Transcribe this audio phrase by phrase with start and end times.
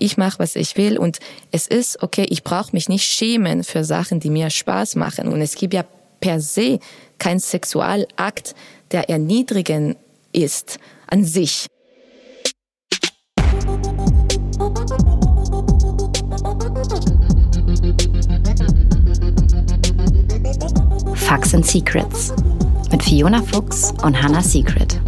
[0.00, 1.18] Ich mache, was ich will und
[1.50, 5.28] es ist okay, ich brauche mich nicht schämen für Sachen, die mir Spaß machen.
[5.28, 5.84] Und es gibt ja
[6.20, 6.78] per se
[7.18, 8.54] kein Sexualakt,
[8.92, 9.96] der erniedrigend
[10.32, 11.66] ist an sich.
[21.14, 22.32] Facts and Secrets
[22.90, 24.98] mit Fiona Fuchs und Hannah Secret.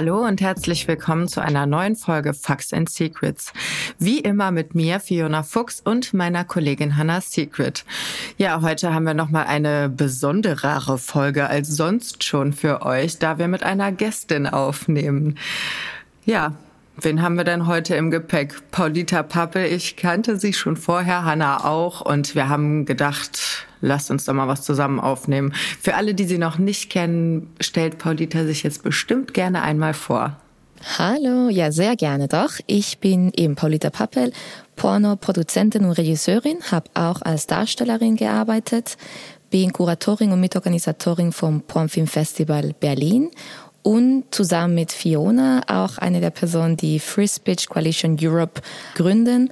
[0.00, 3.52] Hallo und herzlich willkommen zu einer neuen Folge Facts and Secrets.
[3.98, 7.84] Wie immer mit mir, Fiona Fuchs und meiner Kollegin Hannah Secret.
[8.38, 13.46] Ja, heute haben wir nochmal eine besonderere Folge als sonst schon für euch, da wir
[13.46, 15.36] mit einer Gästin aufnehmen.
[16.24, 16.54] Ja,
[17.02, 18.70] Wen haben wir denn heute im Gepäck?
[18.70, 24.26] Paulita Pappe, ich kannte sie schon vorher, Hanna auch und wir haben gedacht, lasst uns
[24.26, 25.54] doch mal was zusammen aufnehmen.
[25.80, 30.36] Für alle, die sie noch nicht kennen, stellt Paulita sich jetzt bestimmt gerne einmal vor.
[30.98, 32.52] Hallo, ja, sehr gerne doch.
[32.66, 34.32] Ich bin eben Paulita Pappel,
[34.76, 38.98] Porno-Produzentin und Regisseurin, habe auch als Darstellerin gearbeitet,
[39.48, 43.30] bin Kuratorin und Mitorganisatorin vom Pornfilm Festival Berlin
[43.82, 48.60] und zusammen mit Fiona auch eine der Personen, die Free Speech Coalition Europe
[48.94, 49.50] gründen.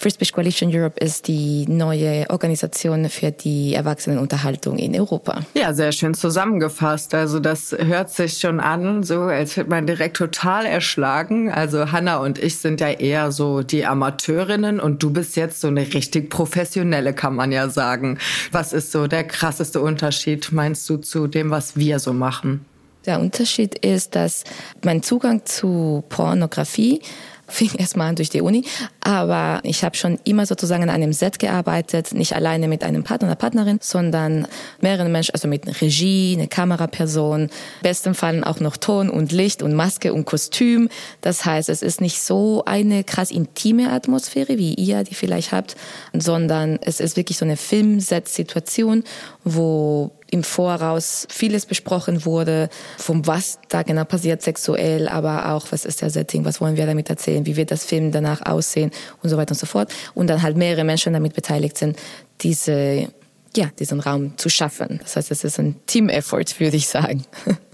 [0.00, 5.40] Free Speech Coalition Europe ist die neue Organisation für die Erwachsenenunterhaltung in Europa.
[5.52, 7.14] Ja, sehr schön zusammengefasst.
[7.14, 11.50] Also das hört sich schon an, so als wird man direkt total erschlagen.
[11.50, 15.68] Also Hanna und ich sind ja eher so die Amateurinnen und du bist jetzt so
[15.68, 18.16] eine richtig professionelle, kann man ja sagen.
[18.52, 22.64] Was ist so der krasseste Unterschied, meinst du, zu dem, was wir so machen?
[23.06, 24.44] Der Unterschied ist, dass
[24.82, 27.00] mein Zugang zu Pornografie
[27.50, 28.64] fing erstmal an durch die Uni,
[29.00, 33.26] aber ich habe schon immer sozusagen an einem Set gearbeitet, nicht alleine mit einem Partner
[33.26, 34.46] oder Partnerin, sondern
[34.80, 37.50] mehreren Menschen, also mit Regie, eine Kameraperson,
[37.82, 40.88] besten Fall auch noch Ton und Licht und Maske und Kostüm.
[41.22, 45.74] Das heißt, es ist nicht so eine krass intime Atmosphäre, wie ihr die vielleicht habt,
[46.12, 49.02] sondern es ist wirklich so eine Filmset-Situation,
[49.44, 52.68] wo im Voraus vieles besprochen wurde,
[52.98, 56.86] vom was da genau passiert sexuell, aber auch was ist der Setting, was wollen wir
[56.86, 58.90] damit erzählen, wie wird das Film danach aussehen
[59.22, 59.92] und so weiter und so fort.
[60.14, 61.98] Und dann halt mehrere Menschen damit beteiligt sind,
[62.40, 63.08] diese,
[63.56, 65.00] ja, diesen Raum zu schaffen.
[65.02, 67.24] Das heißt, es ist ein Team-Effort, würde ich sagen.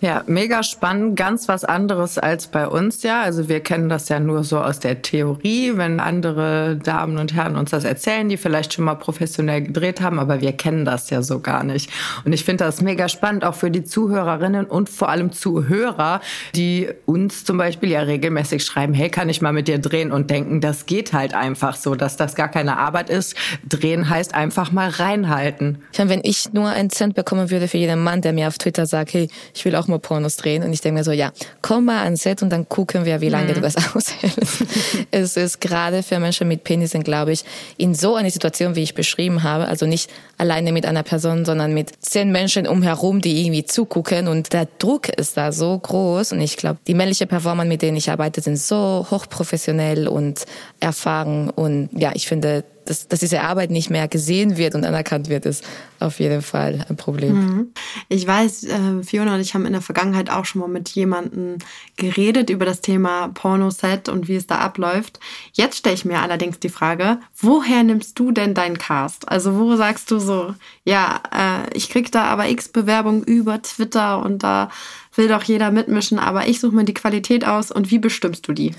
[0.00, 3.22] Ja, mega spannend, ganz was anderes als bei uns ja.
[3.22, 7.56] Also wir kennen das ja nur so aus der Theorie, wenn andere Damen und Herren
[7.56, 11.20] uns das erzählen, die vielleicht schon mal professionell gedreht haben, aber wir kennen das ja
[11.22, 11.90] so gar nicht.
[12.24, 16.20] Und ich finde das mega spannend, auch für die Zuhörerinnen und vor allem Zuhörer,
[16.54, 20.30] die uns zum Beispiel ja regelmäßig schreiben, hey, kann ich mal mit dir drehen und
[20.30, 23.34] denken, das geht halt einfach so, dass das gar keine Arbeit ist.
[23.68, 25.82] Drehen heißt einfach mal reinhalten.
[25.92, 28.58] Ich meine, wenn ich nur einen Cent bekommen würde für jeden Mann, der mir auf
[28.58, 30.62] Twitter sagt, hey, ich will auch mal Pornos drehen.
[30.62, 31.32] Und ich denke mir so, ja,
[31.62, 33.54] komm mal ans Set und dann gucken wir, wie lange mhm.
[33.54, 34.64] du das aushältst.
[35.10, 37.44] es ist gerade für Menschen mit Penissen, glaube ich,
[37.76, 41.74] in so einer Situation, wie ich beschrieben habe, also nicht alleine mit einer Person, sondern
[41.74, 44.28] mit zehn Menschen umherum, die irgendwie zugucken.
[44.28, 46.32] Und der Druck ist da so groß.
[46.32, 50.44] Und ich glaube, die männliche Performer, mit denen ich arbeite, sind so hochprofessionell und
[50.80, 51.50] erfahren.
[51.50, 55.44] Und ja, ich finde, dass, dass diese Arbeit nicht mehr gesehen wird und anerkannt wird,
[55.44, 55.64] ist
[56.00, 57.34] auf jeden Fall ein Problem.
[57.34, 57.72] Mhm.
[58.08, 61.58] Ich weiß, äh, Fiona und ich haben in der Vergangenheit auch schon mal mit jemandem
[61.96, 65.20] geredet über das Thema Pornoset und wie es da abläuft.
[65.52, 69.28] Jetzt stelle ich mir allerdings die Frage, woher nimmst du denn deinen Cast?
[69.28, 70.54] Also wo sagst du so,
[70.84, 74.70] ja, äh, ich krieg da aber x Bewerbungen über Twitter und da
[75.14, 78.52] will doch jeder mitmischen, aber ich suche mir die Qualität aus und wie bestimmst du
[78.52, 78.74] die?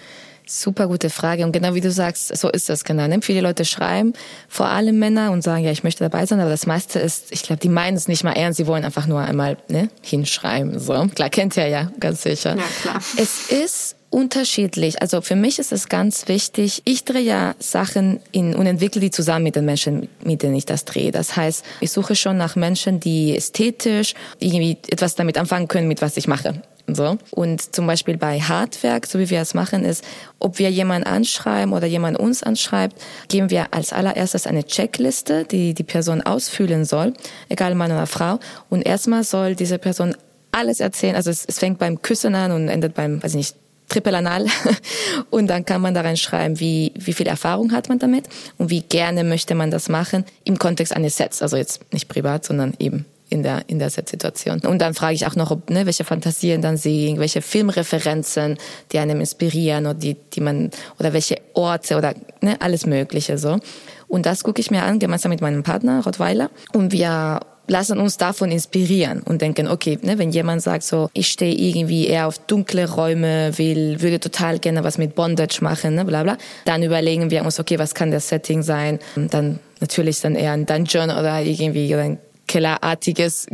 [0.51, 1.45] Super gute Frage.
[1.45, 3.07] Und genau wie du sagst, so ist das genau.
[3.07, 3.19] Ne?
[3.21, 4.13] Viele Leute schreiben,
[4.47, 7.43] vor allem Männer, und sagen, ja, ich möchte dabei sein, aber das meiste ist, ich
[7.43, 10.79] glaube, die meinen es nicht mal ernst, sie wollen einfach nur einmal ne, hinschreiben.
[10.79, 11.07] So.
[11.13, 12.55] Klar, kennt ihr ja, ganz sicher.
[12.57, 12.99] Ja, klar.
[13.17, 15.03] Es ist unterschiedlich.
[15.03, 19.11] Also für mich ist es ganz wichtig, ich drehe ja Sachen in, und entwickle die
[19.11, 21.11] zusammen mit den Menschen, mit denen ich das drehe.
[21.11, 26.01] Das heißt, ich suche schon nach Menschen, die ästhetisch irgendwie etwas damit anfangen können, mit
[26.01, 26.61] was ich mache.
[26.95, 27.17] So.
[27.31, 30.03] Und zum Beispiel bei Hardwerk, so wie wir es machen, ist,
[30.39, 32.95] ob wir jemanden anschreiben oder jemand uns anschreibt,
[33.27, 37.13] geben wir als allererstes eine Checkliste, die die Person ausfüllen soll,
[37.49, 38.39] egal Mann oder Frau.
[38.69, 40.15] Und erstmal soll diese Person
[40.51, 41.15] alles erzählen.
[41.15, 43.55] Also es, es fängt beim Küssen an und endet beim, weiß ich nicht,
[43.89, 44.45] Triple Anal.
[45.29, 48.81] Und dann kann man da reinschreiben, wie, wie viel Erfahrung hat man damit und wie
[48.81, 51.41] gerne möchte man das machen im Kontext eines Sets.
[51.41, 54.59] Also jetzt nicht privat, sondern eben in der, in der Situation.
[54.61, 58.57] Und dann frage ich auch noch, ob, ne, welche Fantasien dann sie, welche Filmreferenzen,
[58.91, 63.59] die einem inspirieren oder die, die man, oder welche Orte oder, ne, alles Mögliche, so.
[64.07, 66.49] Und das gucke ich mir an, gemeinsam mit meinem Partner, Rottweiler.
[66.73, 67.39] Und wir
[67.69, 72.07] lassen uns davon inspirieren und denken, okay, ne, wenn jemand sagt so, ich stehe irgendwie
[72.07, 76.37] eher auf dunkle Räume, will, würde total gerne was mit Bondage machen, ne, bla bla,
[76.65, 78.99] dann überlegen wir uns, okay, was kann das Setting sein?
[79.15, 82.17] Und dann natürlich dann eher ein Dungeon oder irgendwie oder ein
[82.49, 83.45] kellerartiges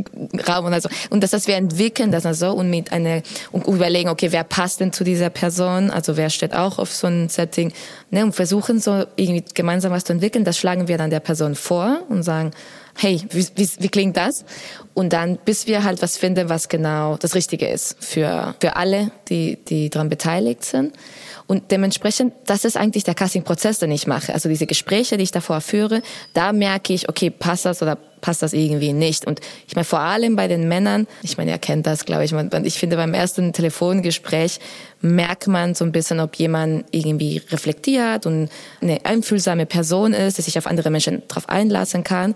[0.47, 0.89] Raum und so.
[1.11, 3.21] Und das wir entwickeln das also und mit einer,
[3.51, 5.91] und überlegen, okay, wer passt denn zu dieser Person?
[5.91, 7.73] Also wer steht auch auf so ein Setting?
[8.09, 10.45] Ne, und versuchen so irgendwie gemeinsam was zu entwickeln.
[10.45, 12.51] Das schlagen wir dann der Person vor und sagen,
[12.97, 14.45] hey, wie, wie, wie klingt das?
[14.93, 19.11] Und dann, bis wir halt was finden, was genau das Richtige ist für, für alle,
[19.27, 20.93] die, die daran beteiligt sind.
[21.47, 24.33] Und dementsprechend, das ist eigentlich der Casting-Prozess, den ich mache.
[24.33, 26.01] Also diese Gespräche, die ich davor führe,
[26.33, 29.27] da merke ich, okay, passt das oder passt das irgendwie nicht.
[29.27, 32.33] Und ich meine, vor allem bei den Männern, ich meine, ihr kennt das, glaube ich.
[32.63, 34.59] Ich finde, beim ersten Telefongespräch
[35.01, 38.49] merkt man so ein bisschen, ob jemand irgendwie reflektiert und
[38.81, 42.33] eine einfühlsame Person ist, die sich auf andere Menschen darauf einlassen kann.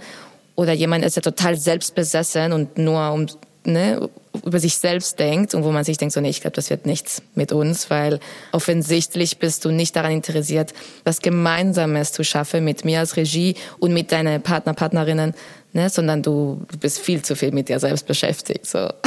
[0.59, 3.27] Oder jemand ist ja total selbstbesessen und nur um
[3.63, 4.09] ne,
[4.45, 6.85] über sich selbst denkt und wo man sich denkt, so, nee, ich glaube, das wird
[6.85, 8.19] nichts mit uns, weil
[8.51, 10.73] offensichtlich bist du nicht daran interessiert,
[11.05, 15.33] was Gemeinsames zu schaffen mit mir als Regie und mit deinen Partner, Partnerinnen,
[15.71, 18.65] ne, sondern du, bist viel zu viel mit dir selbst beschäftigt.
[18.65, 18.89] So.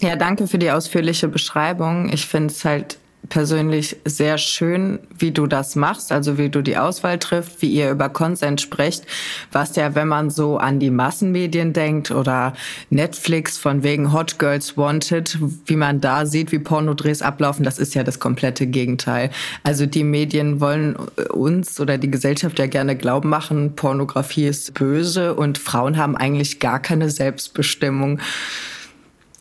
[0.00, 2.12] Ja, danke für die ausführliche Beschreibung.
[2.12, 2.97] Ich finde es halt
[3.28, 7.90] persönlich sehr schön, wie du das machst, also wie du die Auswahl trifft, wie ihr
[7.90, 9.04] über Consent sprecht,
[9.52, 12.54] was ja, wenn man so an die Massenmedien denkt oder
[12.90, 17.94] Netflix von wegen Hot Girls Wanted, wie man da sieht, wie Pornodrehs ablaufen, das ist
[17.94, 19.30] ja das komplette Gegenteil.
[19.62, 20.96] Also die Medien wollen
[21.30, 26.60] uns oder die Gesellschaft ja gerne glauben machen, Pornografie ist böse und Frauen haben eigentlich
[26.60, 28.20] gar keine Selbstbestimmung.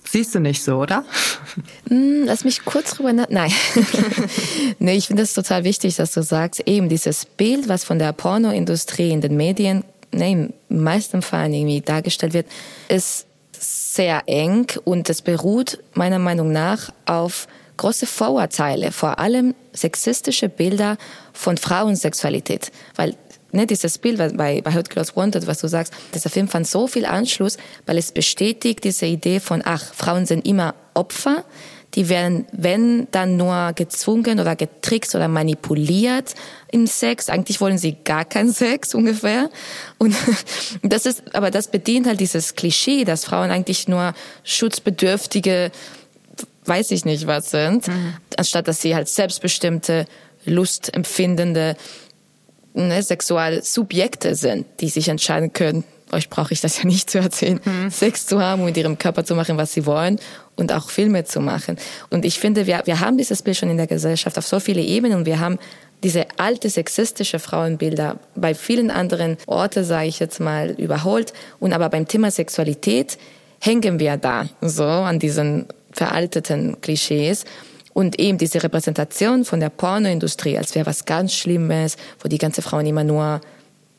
[0.09, 1.03] Siehst du nicht so, oder?
[1.89, 3.27] Hm, lass mich kurz drüber nach.
[3.29, 3.51] Nein.
[4.79, 8.13] nee, ich finde es total wichtig, dass du sagst, eben dieses Bild, was von der
[8.13, 12.47] Pornoindustrie in den Medien, nee, im meisten Fall irgendwie dargestellt wird,
[12.87, 13.25] ist
[13.59, 20.97] sehr eng und es beruht meiner Meinung nach auf große Vorurteile, vor allem sexistische Bilder
[21.33, 23.15] von Frauensexualität, weil
[23.51, 26.87] ne, dieses Bild bei, bei Hot Girls Wanted, was du sagst, dieser Film fand so
[26.87, 31.43] viel Anschluss, weil es bestätigt diese Idee von, ach, Frauen sind immer Opfer,
[31.93, 36.35] die werden, wenn dann nur gezwungen oder getrickst oder manipuliert
[36.71, 37.29] im Sex.
[37.29, 39.49] Eigentlich wollen sie gar keinen Sex ungefähr.
[39.97, 40.15] Und
[40.83, 45.71] das ist, aber das bedient halt dieses Klischee, dass Frauen eigentlich nur schutzbedürftige,
[46.65, 48.13] weiß ich nicht was sind, mhm.
[48.35, 50.05] anstatt dass sie halt selbstbestimmte,
[50.45, 51.77] lustempfindende,
[52.77, 57.59] ne, Sexualsubjekte sind, die sich entscheiden können, euch brauche ich das ja nicht zu erzählen,
[57.63, 57.89] mhm.
[57.89, 60.19] Sex zu haben und mit ihrem Körper zu machen, was sie wollen
[60.55, 61.77] und auch Filme zu machen.
[62.09, 64.81] Und ich finde, wir, wir haben dieses Bild schon in der Gesellschaft auf so viele
[64.81, 65.59] Ebenen und wir haben
[66.03, 71.33] diese alte sexistische Frauenbilder bei vielen anderen Orten, sage ich jetzt mal, überholt.
[71.59, 73.17] Und aber beim Thema Sexualität
[73.59, 77.45] hängen wir da so an diesen veralteten Klischees.
[77.97, 82.61] Und eben diese Repräsentation von der Pornoindustrie, als wäre was ganz Schlimmes, wo die ganze
[82.61, 83.41] Frauen immer nur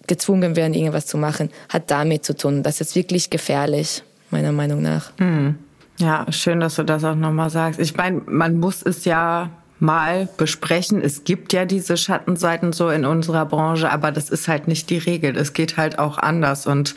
[0.07, 2.63] gezwungen werden, irgendwas zu machen, hat damit zu tun.
[2.63, 5.11] Das ist wirklich gefährlich, meiner Meinung nach.
[5.19, 5.57] Mhm.
[5.99, 7.81] Ja, schön, dass du das auch nochmal sagst.
[7.81, 9.51] Ich meine, man muss es ja
[9.81, 11.03] mal besprechen.
[11.03, 14.99] Es gibt ja diese Schattenseiten so in unserer Branche, aber das ist halt nicht die
[14.99, 15.37] Regel.
[15.37, 16.69] Es geht halt auch anders.
[16.69, 16.95] Und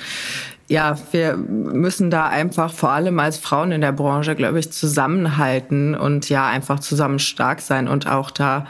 [0.71, 5.95] ja, wir müssen da einfach vor allem als Frauen in der Branche, glaube ich, zusammenhalten
[5.95, 8.65] und ja, einfach zusammen stark sein und auch da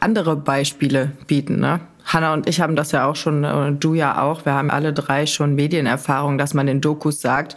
[0.00, 1.58] andere Beispiele bieten.
[1.58, 1.80] Ne?
[2.12, 4.92] Hanna und ich haben das ja auch schon, und du ja auch, wir haben alle
[4.92, 7.56] drei schon Medienerfahrung, dass man in Dokus sagt,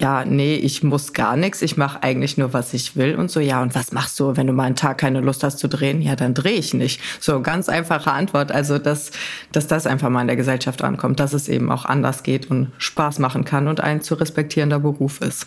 [0.00, 3.40] ja, nee, ich muss gar nichts, ich mache eigentlich nur, was ich will und so,
[3.40, 6.02] ja, und was machst du, wenn du mal einen Tag keine Lust hast zu drehen?
[6.02, 7.00] Ja, dann drehe ich nicht.
[7.20, 8.52] So, ganz einfache Antwort.
[8.52, 9.12] Also, dass,
[9.52, 12.72] dass das einfach mal in der Gesellschaft ankommt, dass es eben auch anders geht und
[12.78, 15.46] Spaß machen kann und ein zu respektierender Beruf ist.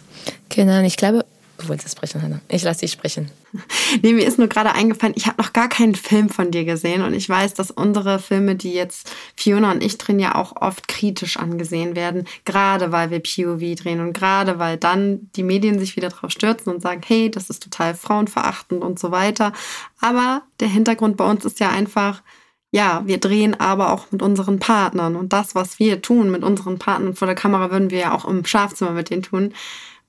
[0.50, 1.26] Genau, ich glaube,
[1.58, 2.40] Du wolltest sprechen, Hannah.
[2.50, 3.32] Ich lasse dich sprechen.
[4.04, 7.02] Nee, mir ist nur gerade eingefallen, ich habe noch gar keinen Film von dir gesehen
[7.02, 10.90] und ich weiß, dass unsere Filme, die jetzt Fiona und ich drehen, ja auch oft
[10.90, 15.96] kritisch angesehen werden, gerade weil wir POV drehen und gerade weil dann die Medien sich
[15.96, 19.54] wieder drauf stürzen und sagen, hey, das ist total frauenverachtend und so weiter.
[20.02, 22.22] Aber der Hintergrund bei uns ist ja einfach,
[22.72, 26.78] ja, wir drehen aber auch mit unseren Partnern und das, was wir tun mit unseren
[26.78, 29.54] Partnern vor der Kamera, würden wir ja auch im Schlafzimmer mit denen tun.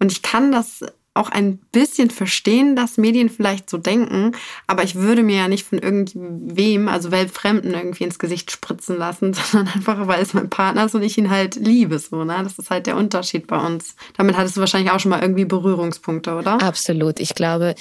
[0.01, 4.33] Und ich kann das auch ein bisschen verstehen, dass Medien vielleicht so denken,
[4.67, 9.35] aber ich würde mir ja nicht von irgendwem, also Weltfremden, irgendwie ins Gesicht spritzen lassen,
[9.51, 12.41] sondern einfach, weil es mein Partner ist und ich ihn halt liebe, so, ne?
[12.43, 13.97] Das ist halt der Unterschied bei uns.
[14.17, 16.63] Damit hattest du wahrscheinlich auch schon mal irgendwie Berührungspunkte, oder?
[16.63, 17.19] Absolut.
[17.19, 17.75] Ich glaube,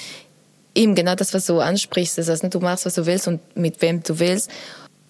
[0.74, 2.48] eben genau das, was du ansprichst, ist das, ne?
[2.48, 4.50] du machst, was du willst und mit wem du willst.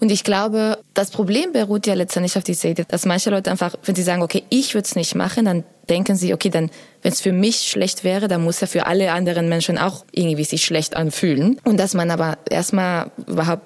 [0.00, 3.74] Und ich glaube, das Problem beruht ja letztendlich auf dieser Idee, dass manche Leute einfach,
[3.84, 6.70] wenn sie sagen, okay, ich würde es nicht machen, dann denken sie, okay, dann,
[7.02, 10.44] wenn es für mich schlecht wäre, dann muss ja für alle anderen Menschen auch irgendwie
[10.44, 11.60] sich schlecht anfühlen.
[11.64, 13.62] Und dass man aber erstmal überhaupt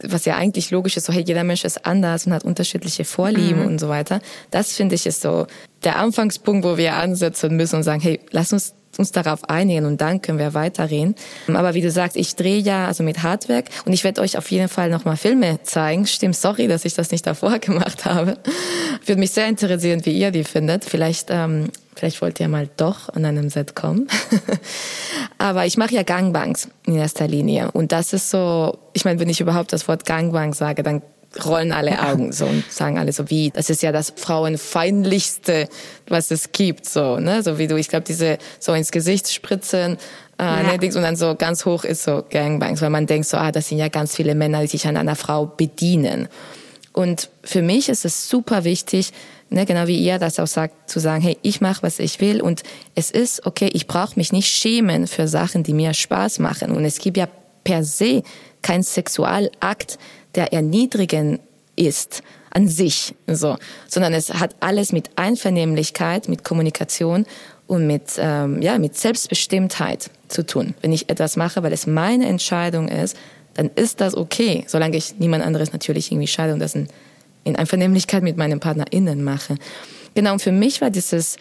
[0.00, 3.62] was ja eigentlich logisch ist, so hey, jeder Mensch ist anders und hat unterschiedliche Vorlieben
[3.62, 3.66] mhm.
[3.66, 4.20] und so weiter.
[4.50, 5.46] Das finde ich ist so
[5.82, 10.00] der Anfangspunkt, wo wir ansetzen müssen und sagen, hey, lass uns uns darauf einigen und
[10.00, 11.14] dann können wir weiterreden.
[11.46, 14.50] Aber wie du sagst, ich drehe ja also mit Hardwerk und ich werde euch auf
[14.50, 16.06] jeden Fall nochmal Filme zeigen.
[16.06, 18.36] Stimmt, sorry, dass ich das nicht davor gemacht habe.
[19.06, 20.84] Würde mich sehr interessieren, wie ihr die findet.
[20.84, 24.08] Vielleicht, ähm, vielleicht wollt ihr mal doch an einem Set kommen.
[25.38, 29.28] Aber ich mache ja Gangbanks in erster Linie und das ist so, ich meine, wenn
[29.28, 31.02] ich überhaupt das Wort Gangbang sage, dann
[31.44, 35.68] rollen alle Augen so und sagen alle so wie, das ist ja das Frauenfeindlichste,
[36.08, 39.98] was es gibt, so, ne, so wie du, ich glaube, diese so ins Gesicht spritzen,
[40.38, 40.62] äh, ja.
[40.62, 43.68] ne, und dann so ganz hoch ist so Gangbangs, weil man denkt so, ah, das
[43.68, 46.28] sind ja ganz viele Männer, die sich an einer Frau bedienen.
[46.92, 49.12] Und für mich ist es super wichtig,
[49.50, 52.40] ne, genau wie ihr das auch sagt, zu sagen, hey, ich mache, was ich will
[52.40, 52.62] und
[52.94, 56.72] es ist okay, ich brauche mich nicht schämen für Sachen, die mir Spaß machen.
[56.72, 57.28] Und es gibt ja
[57.64, 58.22] per se
[58.62, 59.98] kein Sexualakt,
[60.34, 61.40] der erniedrigen
[61.76, 63.56] ist an sich, so,
[63.86, 67.26] sondern es hat alles mit Einvernehmlichkeit, mit Kommunikation
[67.66, 70.74] und mit, ähm, ja, mit Selbstbestimmtheit zu tun.
[70.80, 73.16] Wenn ich etwas mache, weil es meine Entscheidung ist,
[73.54, 76.88] dann ist das okay, solange ich niemand anderes natürlich irgendwie scheide und das in,
[77.44, 79.56] in Einvernehmlichkeit mit meinen PartnerInnen mache.
[80.14, 81.36] Genau, und für mich war dieses,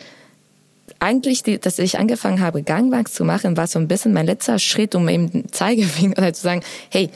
[1.00, 4.60] eigentlich, die, dass ich angefangen habe, Gangbanks zu machen, war so ein bisschen mein letzter
[4.60, 7.10] Schritt, um eben Zeigefinger oder zu sagen, hey,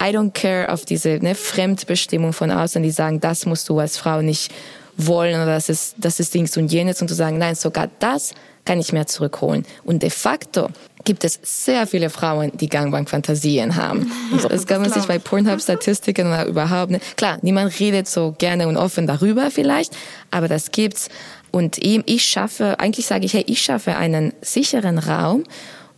[0.00, 3.96] I don't care auf diese ne, Fremdbestimmung von außen, die sagen, das musst du als
[3.96, 4.52] Frau nicht
[4.96, 8.34] wollen oder das ist, das ist Dings und jenes und zu sagen, nein, sogar das
[8.64, 9.64] kann ich mir zurückholen.
[9.84, 10.68] Und de facto
[11.04, 14.10] gibt es sehr viele Frauen, die Gangbang-Fantasien haben.
[14.32, 17.16] Also, das kann man sich bei Pornhub-Statistiken oder überhaupt nicht.
[17.16, 19.96] Klar, niemand redet so gerne und offen darüber vielleicht,
[20.30, 21.08] aber das gibt's.
[21.52, 25.44] Und eben, ich schaffe, eigentlich sage ich, hey, ich schaffe einen sicheren Raum,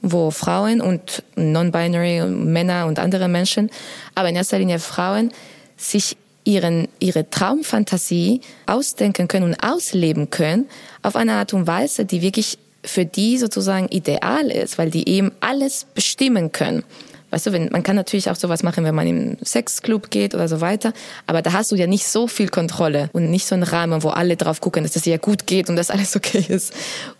[0.02, 3.70] wo Frauen und Non-Binary Männer und andere Menschen,
[4.14, 5.32] aber in erster Linie Frauen,
[5.76, 10.66] sich ihren, ihre Traumfantasie ausdenken können und ausleben können
[11.02, 15.32] auf eine Art und Weise, die wirklich für die sozusagen ideal ist, weil die eben
[15.40, 16.84] alles bestimmen können.
[17.30, 20.48] Weißt du, wenn, man kann natürlich auch sowas machen, wenn man im Sexclub geht oder
[20.48, 20.92] so weiter,
[21.26, 24.08] aber da hast du ja nicht so viel Kontrolle und nicht so einen Rahmen, wo
[24.08, 26.72] alle drauf gucken, dass das ja gut geht und dass alles okay ist.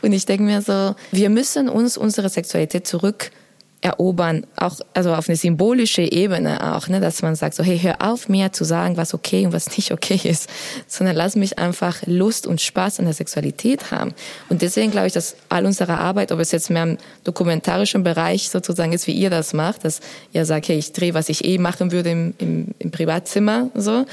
[0.03, 3.31] Und ich denke mir so, wir müssen uns unsere Sexualität zurück
[3.81, 7.97] erobern, auch also auf eine symbolische Ebene auch, ne, dass man sagt so, hey, hör
[8.01, 10.49] auf mir zu sagen, was okay und was nicht okay ist,
[10.87, 14.15] sondern lass mich einfach Lust und Spaß an der Sexualität haben.
[14.49, 18.51] Und deswegen glaube ich, dass all unsere Arbeit, ob es jetzt mehr im dokumentarischen Bereich
[18.51, 20.01] sozusagen ist, wie ihr das macht, dass
[20.33, 24.05] ihr sagt, hey, ich drehe, was ich eh machen würde im, im, im Privatzimmer, so,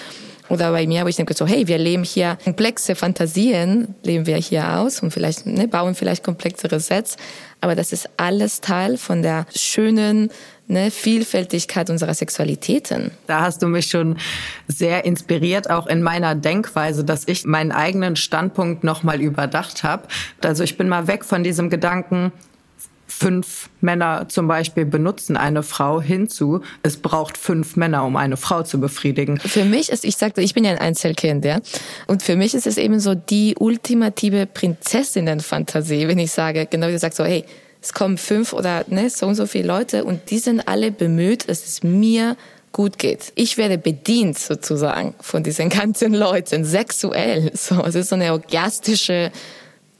[0.49, 4.37] oder bei mir, wo ich denke so, hey, wir leben hier komplexe Fantasien, leben wir
[4.37, 7.17] hier aus und vielleicht ne, bauen vielleicht komplexere Sets,
[7.61, 10.29] aber das ist alles Teil von der schönen
[10.67, 13.11] ne, Vielfältigkeit unserer Sexualitäten.
[13.27, 14.17] Da hast du mich schon
[14.67, 20.07] sehr inspiriert, auch in meiner Denkweise, dass ich meinen eigenen Standpunkt nochmal überdacht habe.
[20.43, 22.31] Also ich bin mal weg von diesem Gedanken,
[23.17, 28.63] fünf Männer zum Beispiel benutzen eine Frau hinzu, es braucht fünf Männer, um eine Frau
[28.63, 29.39] zu befriedigen.
[29.39, 31.59] Für mich ist, ich sagte, ich bin ja ein Einzelkind, ja.
[32.07, 36.91] Und für mich ist es eben so die ultimative Prinzessinnenfantasie, wenn ich sage, genau wie
[36.91, 37.45] du sagst, so, hey,
[37.81, 41.47] es kommen fünf oder ne, so und so viele Leute und die sind alle bemüht,
[41.47, 42.35] dass es mir
[42.73, 43.31] gut geht.
[43.35, 47.51] Ich werde bedient sozusagen von diesen ganzen Leuten, sexuell.
[47.53, 49.31] So, es ist so eine orgastische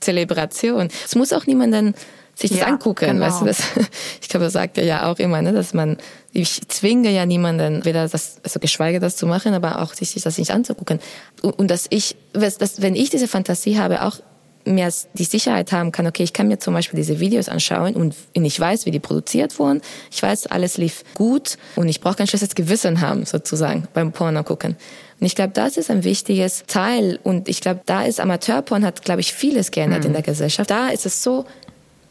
[0.00, 0.88] Zelebration.
[1.04, 1.94] Es muss auch niemanden
[2.36, 3.06] sich das ja, angucken.
[3.06, 3.26] Genau.
[3.26, 3.62] Weißt du, das,
[4.20, 5.96] ich glaube, das sagt er ja auch immer, ne, dass man,
[6.32, 10.38] ich zwinge ja niemanden, weder das, also geschweige das zu machen, aber auch sich das
[10.38, 11.00] nicht anzugucken.
[11.42, 14.20] Und, und dass ich, dass, wenn ich diese Fantasie habe, auch
[14.66, 18.14] mehr die Sicherheit haben kann, okay, ich kann mir zum Beispiel diese Videos anschauen und
[18.32, 19.80] ich weiß, wie die produziert wurden.
[20.10, 24.42] Ich weiß, alles lief gut und ich brauche kein schlechtes Gewissen haben, sozusagen, beim Porno
[24.42, 24.76] gucken.
[25.20, 27.18] Und ich glaube, das ist ein wichtiges Teil.
[27.22, 30.08] Und ich glaube, da ist Amateurporn hat, glaube ich, vieles geändert mhm.
[30.08, 30.70] in der Gesellschaft.
[30.70, 31.46] Da ist es so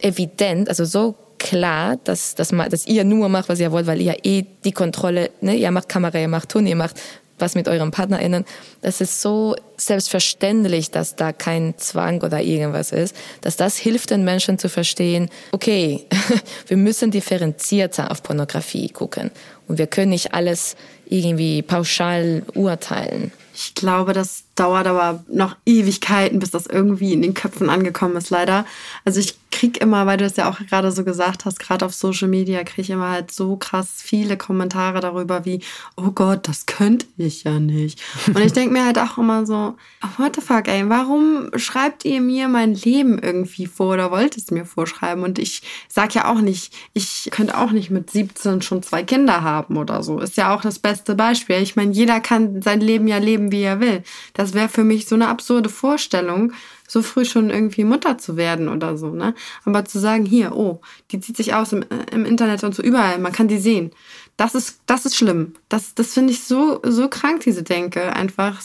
[0.05, 4.01] evident, also so klar, dass, dass, man, dass ihr nur macht, was ihr wollt, weil
[4.01, 7.00] ihr eh die Kontrolle, ne, ihr macht Kamera, ihr macht Ton, ihr macht
[7.38, 8.45] was mit euren PartnerInnen.
[8.81, 14.24] Das ist so selbstverständlich, dass da kein Zwang oder irgendwas ist, dass das hilft den
[14.24, 16.05] Menschen zu verstehen, okay,
[16.67, 19.31] wir müssen differenzierter auf Pornografie gucken
[19.67, 23.33] und wir können nicht alles irgendwie pauschal urteilen.
[23.53, 28.29] Ich glaube, das dauert aber noch Ewigkeiten, bis das irgendwie in den Köpfen angekommen ist,
[28.29, 28.65] leider.
[29.05, 31.93] Also ich krieg immer, weil du es ja auch gerade so gesagt hast, gerade auf
[31.93, 35.62] Social Media kriege ich immer halt so krass viele Kommentare darüber wie,
[35.95, 38.01] oh Gott, das könnte ich ja nicht.
[38.27, 39.77] Und ich denke mir halt auch immer so,
[40.17, 44.51] what the fuck, ey, warum schreibt ihr mir mein Leben irgendwie vor oder wollt es
[44.51, 45.24] mir vorschreiben?
[45.24, 49.41] Und ich sag ja auch nicht, ich könnte auch nicht mit 17 schon zwei Kinder
[49.41, 50.19] haben oder so.
[50.19, 51.62] Ist ja auch das beste Beispiel.
[51.62, 54.03] Ich meine, jeder kann sein Leben ja leben, wie er will.
[54.33, 56.51] Das wäre für mich so eine absurde Vorstellung
[56.88, 59.34] so früh schon irgendwie Mutter zu werden oder so, ne?
[59.63, 63.20] Aber zu sagen, hier, oh, die zieht sich aus im, im Internet und so überall,
[63.20, 63.92] man kann die sehen.
[64.38, 65.54] Das ist, das ist schlimm.
[65.70, 68.13] Das, das finde ich so, so krank, diese Denke.
[68.13, 68.62] Einfach,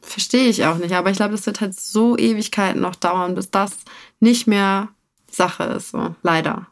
[0.00, 0.94] verstehe ich auch nicht.
[0.94, 3.70] Aber ich glaube, das wird halt so Ewigkeiten noch dauern, bis das
[4.20, 4.88] nicht mehr
[5.30, 6.14] Sache ist, so.
[6.22, 6.66] Leider.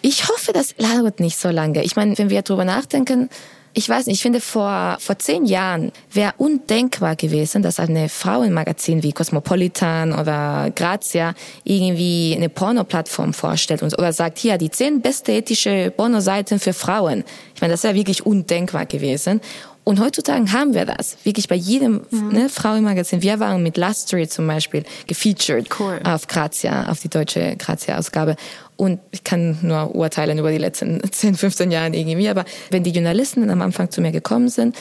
[0.00, 1.84] Ich hoffe, das dauert nicht so lange.
[1.84, 3.28] Ich meine, wenn wir darüber nachdenken,
[3.74, 9.02] ich weiß nicht, ich finde, vor, vor zehn Jahren wäre undenkbar gewesen, dass eine Frauenmagazin
[9.02, 11.34] wie Cosmopolitan oder Grazia
[11.64, 17.24] irgendwie eine Porno-Plattform vorstellt und, oder sagt, hier, die zehn beste ethische Pornoseiten für Frauen.
[17.54, 19.40] Ich meine, das wäre wirklich undenkbar gewesen.
[19.88, 21.16] Und heutzutage haben wir das.
[21.24, 22.28] Wirklich bei jedem mhm.
[22.28, 23.22] ne, Frauenmagazin.
[23.22, 25.98] Wir waren mit Last Street zum Beispiel gefeatured cool.
[26.04, 28.36] auf Grazia, auf die deutsche Grazia-Ausgabe.
[28.78, 32.28] Und ich kann nur urteilen über die letzten 10, 15 Jahre irgendwie.
[32.28, 34.76] Aber wenn die Journalisten am Anfang zu mir gekommen sind,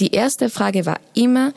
[0.00, 1.52] die erste Frage war immer,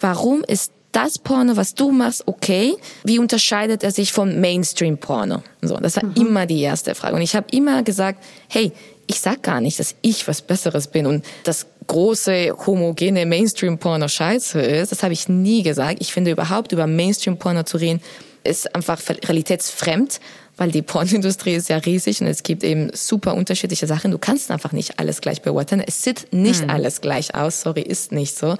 [0.00, 2.74] warum ist das Porno, was du machst, okay?
[3.04, 5.42] Wie unterscheidet er sich vom Mainstream-Porno?
[5.62, 6.14] So, das war mhm.
[6.16, 7.14] immer die erste Frage.
[7.14, 8.72] Und ich habe immer gesagt, hey,
[9.06, 14.60] ich sag gar nicht, dass ich was Besseres bin und das große homogene Mainstream-Porno scheiße
[14.60, 14.92] ist.
[14.92, 15.98] Das habe ich nie gesagt.
[16.00, 18.00] Ich finde überhaupt über Mainstream-Porno zu reden,
[18.44, 20.20] ist einfach realitätsfremd
[20.58, 24.10] weil die Pornindustrie ist ja riesig und es gibt eben super unterschiedliche Sachen.
[24.10, 25.82] Du kannst einfach nicht alles gleich beurteilen.
[25.86, 26.70] Es sieht nicht mhm.
[26.70, 27.62] alles gleich aus.
[27.62, 28.56] Sorry, ist nicht so.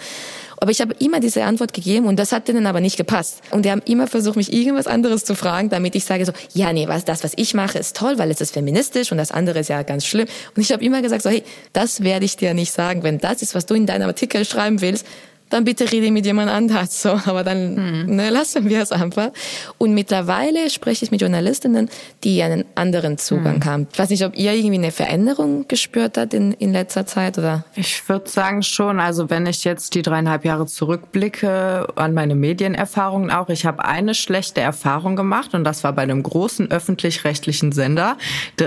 [0.60, 3.42] Aber ich habe immer diese Antwort gegeben und das hat denen aber nicht gepasst.
[3.50, 6.72] Und die haben immer versucht, mich irgendwas anderes zu fragen, damit ich sage so, ja,
[6.72, 9.60] nee, was, das, was ich mache, ist toll, weil es ist feministisch und das andere
[9.60, 10.26] ist ja ganz schlimm.
[10.56, 13.02] Und ich habe immer gesagt so, hey, das werde ich dir nicht sagen.
[13.02, 15.06] Wenn das ist, was du in deinem Artikel schreiben willst,
[15.50, 17.02] dann bitte rede mit jemand anders.
[17.02, 18.16] So, aber dann mhm.
[18.16, 19.30] ne, lassen wir es einfach.
[19.78, 21.88] Und mittlerweile spreche ich mit Journalistinnen,
[22.24, 23.64] die einen anderen Zugang mhm.
[23.64, 23.86] haben.
[23.92, 27.64] Ich weiß nicht, ob ihr irgendwie eine Veränderung gespürt habt in, in letzter Zeit oder?
[27.74, 29.00] Ich würde sagen schon.
[29.00, 34.14] Also wenn ich jetzt die dreieinhalb Jahre zurückblicke an meine Medienerfahrungen auch, ich habe eine
[34.14, 38.16] schlechte Erfahrung gemacht und das war bei einem großen öffentlich-rechtlichen Sender.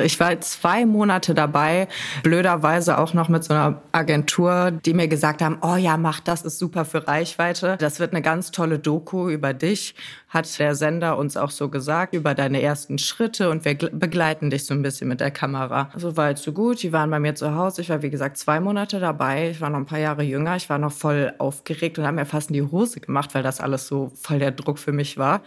[0.03, 1.87] Ich war zwei Monate dabei,
[2.23, 6.43] blöderweise auch noch mit so einer Agentur, die mir gesagt haben, oh ja, mach das,
[6.43, 7.75] ist super super für Reichweite.
[7.79, 9.93] Das wird eine ganz tolle Doku über dich,
[10.29, 14.65] hat der Sender uns auch so gesagt, über deine ersten Schritte und wir begleiten dich
[14.65, 15.91] so ein bisschen mit der Kamera.
[15.97, 16.81] So weit, so gut.
[16.81, 17.81] Die waren bei mir zu Hause.
[17.81, 19.49] Ich war, wie gesagt, zwei Monate dabei.
[19.49, 20.55] Ich war noch ein paar Jahre jünger.
[20.55, 23.59] Ich war noch voll aufgeregt und habe mir fast in die Hose gemacht, weil das
[23.59, 25.41] alles so voll der Druck für mich war.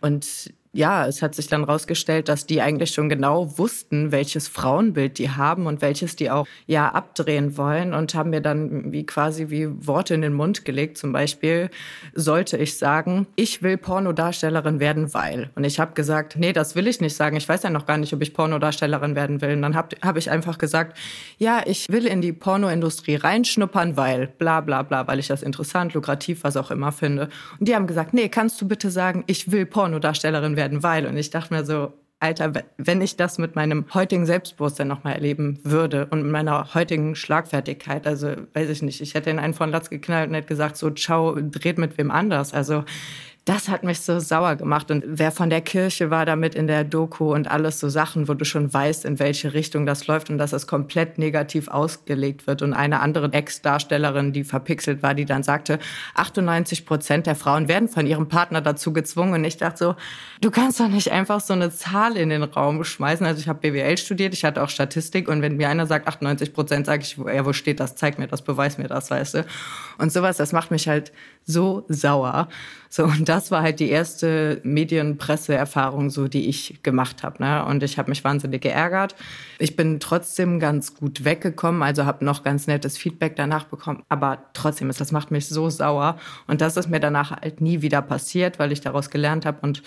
[0.00, 5.18] Und ja, es hat sich dann rausgestellt, dass die eigentlich schon genau wussten, welches Frauenbild
[5.18, 9.50] die haben und welches die auch ja abdrehen wollen und haben mir dann wie quasi
[9.50, 10.96] wie Worte in den Mund gelegt.
[10.96, 11.68] Zum Beispiel
[12.14, 15.50] sollte ich sagen, ich will Pornodarstellerin werden, weil.
[15.56, 17.36] Und ich habe gesagt, nee, das will ich nicht sagen.
[17.36, 19.52] Ich weiß ja noch gar nicht, ob ich Pornodarstellerin werden will.
[19.52, 20.96] Und dann habe hab ich einfach gesagt,
[21.36, 25.92] ja, ich will in die Pornoindustrie reinschnuppern, weil bla bla bla, weil ich das interessant,
[25.92, 27.28] lukrativ, was auch immer finde.
[27.60, 31.06] Und die haben gesagt, nee, kannst du bitte sagen, ich will Pornodarstellerin werden werden, weil.
[31.06, 35.58] Und ich dachte mir so, Alter, wenn ich das mit meinem heutigen Selbstbewusstsein nochmal erleben
[35.64, 39.70] würde und mit meiner heutigen Schlagfertigkeit, also weiß ich nicht, ich hätte in einen von
[39.70, 42.54] Latz geknallt und hätte gesagt, so, ciao, dreht mit wem anders.
[42.54, 42.84] Also
[43.44, 44.92] das hat mich so sauer gemacht.
[44.92, 48.34] Und wer von der Kirche war damit in der Doku und alles so Sachen, wo
[48.34, 52.62] du schon weißt, in welche Richtung das läuft und dass es komplett negativ ausgelegt wird.
[52.62, 55.80] Und eine andere Ex-Darstellerin, die verpixelt war, die dann sagte,
[56.14, 59.34] 98 Prozent der Frauen werden von ihrem Partner dazu gezwungen.
[59.34, 59.96] Und ich dachte so,
[60.40, 63.26] du kannst doch nicht einfach so eine Zahl in den Raum schmeißen.
[63.26, 65.26] Also ich habe BWL studiert, ich hatte auch Statistik.
[65.26, 67.96] Und wenn mir einer sagt 98 Prozent, sage ich, ja, wo steht das?
[67.96, 69.46] Zeig mir das, beweis mir das, weißt du.
[69.98, 71.10] Und sowas, das macht mich halt
[71.44, 72.48] so sauer.
[72.94, 77.42] So, und das war halt die erste Medienpresseerfahrung, so die ich gemacht habe.
[77.42, 77.64] Ne?
[77.64, 79.14] Und ich habe mich wahnsinnig geärgert.
[79.58, 84.02] Ich bin trotzdem ganz gut weggekommen, also habe noch ganz nettes Feedback danach bekommen.
[84.10, 86.18] Aber trotzdem, das macht mich so sauer.
[86.46, 89.82] Und das ist mir danach halt nie wieder passiert, weil ich daraus gelernt habe und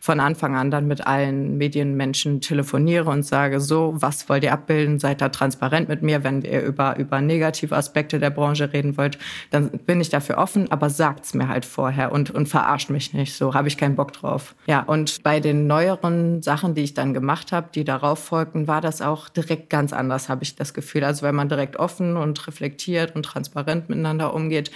[0.00, 4.98] von Anfang an dann mit allen Medienmenschen telefoniere und sage, so, was wollt ihr abbilden?
[4.98, 9.16] Seid da transparent mit mir, wenn ihr über, über negative Aspekte der Branche reden wollt,
[9.50, 13.32] dann bin ich dafür offen, aber sagt's mir halt vorher und, und verarscht mich nicht.
[13.34, 14.54] So habe ich keinen Bock drauf.
[14.66, 18.82] Ja, und bei den neueren Sachen, die ich dann gemacht habe, die darauf folgten, war
[18.82, 21.04] das auch direkt ganz anders, habe ich das Gefühl.
[21.04, 24.70] Also wenn man direkt offen und reflektiert und transparent miteinander umgeht,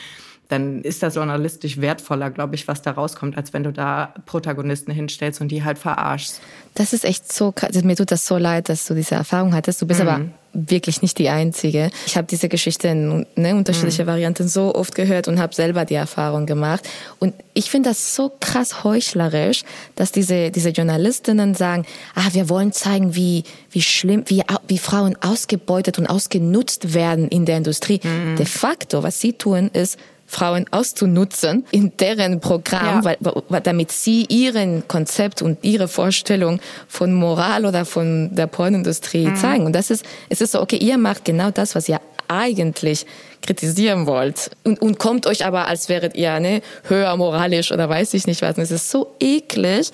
[0.53, 4.93] dann ist das journalistisch wertvoller, glaube ich, was da rauskommt, als wenn du da Protagonisten
[4.93, 6.41] hinstellst und die halt verarschst.
[6.75, 7.71] Das ist echt so krass.
[7.75, 9.81] Also mir tut das so leid, dass du diese Erfahrung hattest.
[9.81, 10.09] Du bist mhm.
[10.09, 10.21] aber
[10.55, 11.91] wirklich nicht die Einzige.
[12.07, 14.09] Ich habe diese Geschichte in ne, unterschiedliche mhm.
[14.09, 16.89] Varianten so oft gehört und habe selber die Erfahrung gemacht.
[17.19, 19.65] Und ich finde das so krass heuchlerisch,
[19.97, 25.17] dass diese, diese Journalistinnen sagen, ah, wir wollen zeigen, wie, wie schlimm, wie, wie Frauen
[25.23, 28.01] ausgebeutet und ausgenutzt werden in der Industrie.
[28.03, 28.37] Mhm.
[28.37, 29.99] De facto, was sie tun, ist,
[30.33, 33.05] Frauen auszunutzen in deren Programm, ja.
[33.05, 39.27] weil, weil, damit sie ihren Konzept und ihre Vorstellung von Moral oder von der Pornindustrie
[39.27, 39.37] mhm.
[39.37, 39.67] zeigen.
[39.67, 43.05] Und das ist, es ist so, okay, ihr macht genau das, was ihr eigentlich
[43.43, 48.15] kritisieren wollt und, und kommt euch aber, als wäret ihr ne, höher moralisch oder weiß
[48.15, 48.57] ich nicht was.
[48.57, 49.91] Und es ist so eklig.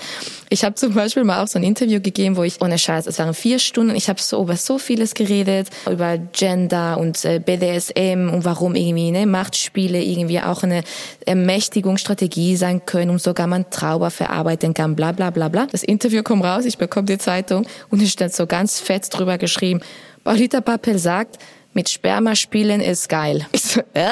[0.50, 3.18] Ich habe zum Beispiel mal auch so ein Interview gegeben, wo ich, ohne Scheiß, es
[3.18, 8.30] waren vier Stunden, ich habe so über so vieles geredet, über Gender und äh, BDSM
[8.32, 10.82] und warum irgendwie ne, Machtspiele irgendwie auch eine
[11.26, 15.66] Ermächtigungsstrategie sein können und sogar man Trauer verarbeiten kann, bla bla bla bla.
[15.66, 19.38] Das Interview kommt raus, ich bekomme die Zeitung und es steht so ganz fett drüber
[19.38, 19.80] geschrieben,
[20.24, 21.38] Paulita Papel sagt,
[21.74, 23.46] mit Sperma spielen ist geil.
[23.52, 24.10] Ich so, äh?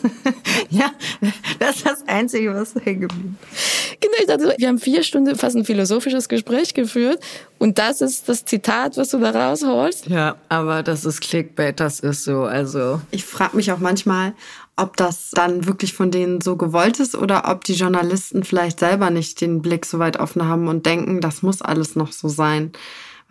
[0.70, 0.92] ja,
[1.58, 3.38] das ist das Einzige, was hängen geblieben
[4.00, 7.22] Genau, ich dachte, wir haben vier Stunden fast ein philosophisches Gespräch geführt
[7.58, 10.08] und das ist das Zitat, was du da rausholst.
[10.08, 13.00] Ja, aber das ist Clickbait, das ist so, also.
[13.12, 14.34] Ich frage mich auch manchmal,
[14.76, 19.10] ob das dann wirklich von denen so gewollt ist oder ob die Journalisten vielleicht selber
[19.10, 22.72] nicht den Blick so weit offen haben und denken, das muss alles noch so sein.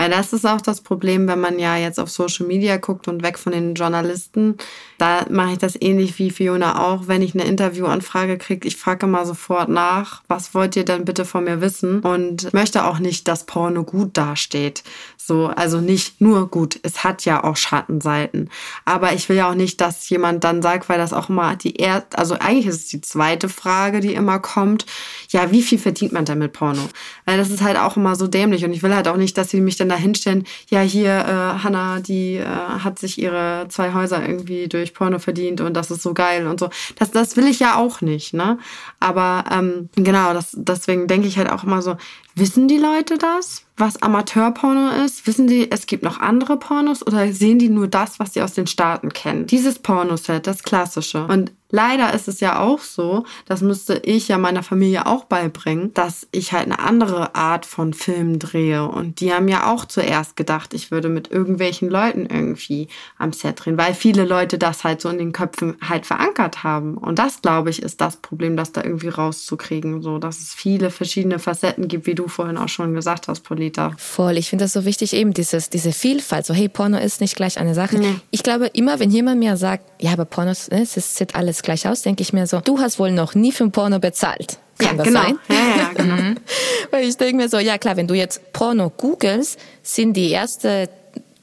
[0.01, 3.21] Weil das ist auch das Problem, wenn man ja jetzt auf Social Media guckt und
[3.21, 4.57] weg von den Journalisten.
[4.97, 7.07] Da mache ich das ähnlich wie Fiona auch.
[7.07, 11.23] Wenn ich eine Interviewanfrage kriege, ich frage mal sofort nach, was wollt ihr denn bitte
[11.23, 11.99] von mir wissen?
[11.99, 14.83] Und möchte auch nicht, dass Porno gut dasteht.
[15.23, 16.79] So, also nicht nur gut.
[16.81, 18.49] Es hat ja auch Schattenseiten.
[18.85, 21.75] Aber ich will ja auch nicht, dass jemand dann sagt, weil das auch immer die
[21.75, 24.85] erste, also eigentlich ist es die zweite Frage, die immer kommt.
[25.29, 26.89] Ja, wie viel verdient man denn mit Porno?
[27.25, 29.51] Weil das ist halt auch immer so dämlich und ich will halt auch nicht, dass
[29.51, 30.45] sie mich dann da hinstellen.
[30.69, 35.61] Ja, hier, äh, Hannah, die äh, hat sich ihre zwei Häuser irgendwie durch Porno verdient
[35.61, 36.69] und das ist so geil und so.
[36.97, 38.57] Das, das will ich ja auch nicht, ne?
[38.99, 41.95] Aber ähm, genau, das, deswegen denke ich halt auch immer so,
[42.35, 43.65] wissen die Leute das?
[43.81, 45.27] was Amateurporno ist?
[45.27, 48.53] Wissen die, es gibt noch andere Pornos oder sehen die nur das, was sie aus
[48.53, 49.47] den Staaten kennen?
[49.47, 51.25] Dieses Pornoset, das klassische.
[51.25, 55.93] Und leider ist es ja auch so, das müsste ich ja meiner Familie auch beibringen,
[55.93, 58.87] dass ich halt eine andere Art von Film drehe.
[58.87, 63.65] Und die haben ja auch zuerst gedacht, ich würde mit irgendwelchen Leuten irgendwie am Set
[63.65, 66.97] drehen, weil viele Leute das halt so in den Köpfen halt verankert haben.
[66.97, 70.91] Und das, glaube ich, ist das Problem, das da irgendwie rauszukriegen, so dass es viele
[70.91, 73.93] verschiedene Facetten gibt, wie du vorhin auch schon gesagt hast, Polita.
[73.97, 76.45] Voll, ich finde das so wichtig, eben dieses, diese Vielfalt.
[76.45, 77.97] So, hey, Porno ist nicht gleich eine Sache.
[77.97, 78.15] Nee.
[78.31, 81.87] Ich glaube, immer wenn jemand mir sagt, ja, aber Porno, ne, es sieht alles gleich
[81.87, 84.57] aus, denke ich mir so, du hast wohl noch nie für ein Porno bezahlt.
[84.77, 85.21] Kann ja, das genau.
[85.21, 85.39] sein?
[85.49, 86.39] Ja, ja, genau.
[86.91, 90.87] Weil ich denke mir so, ja klar, wenn du jetzt Porno googelst, sind die ersten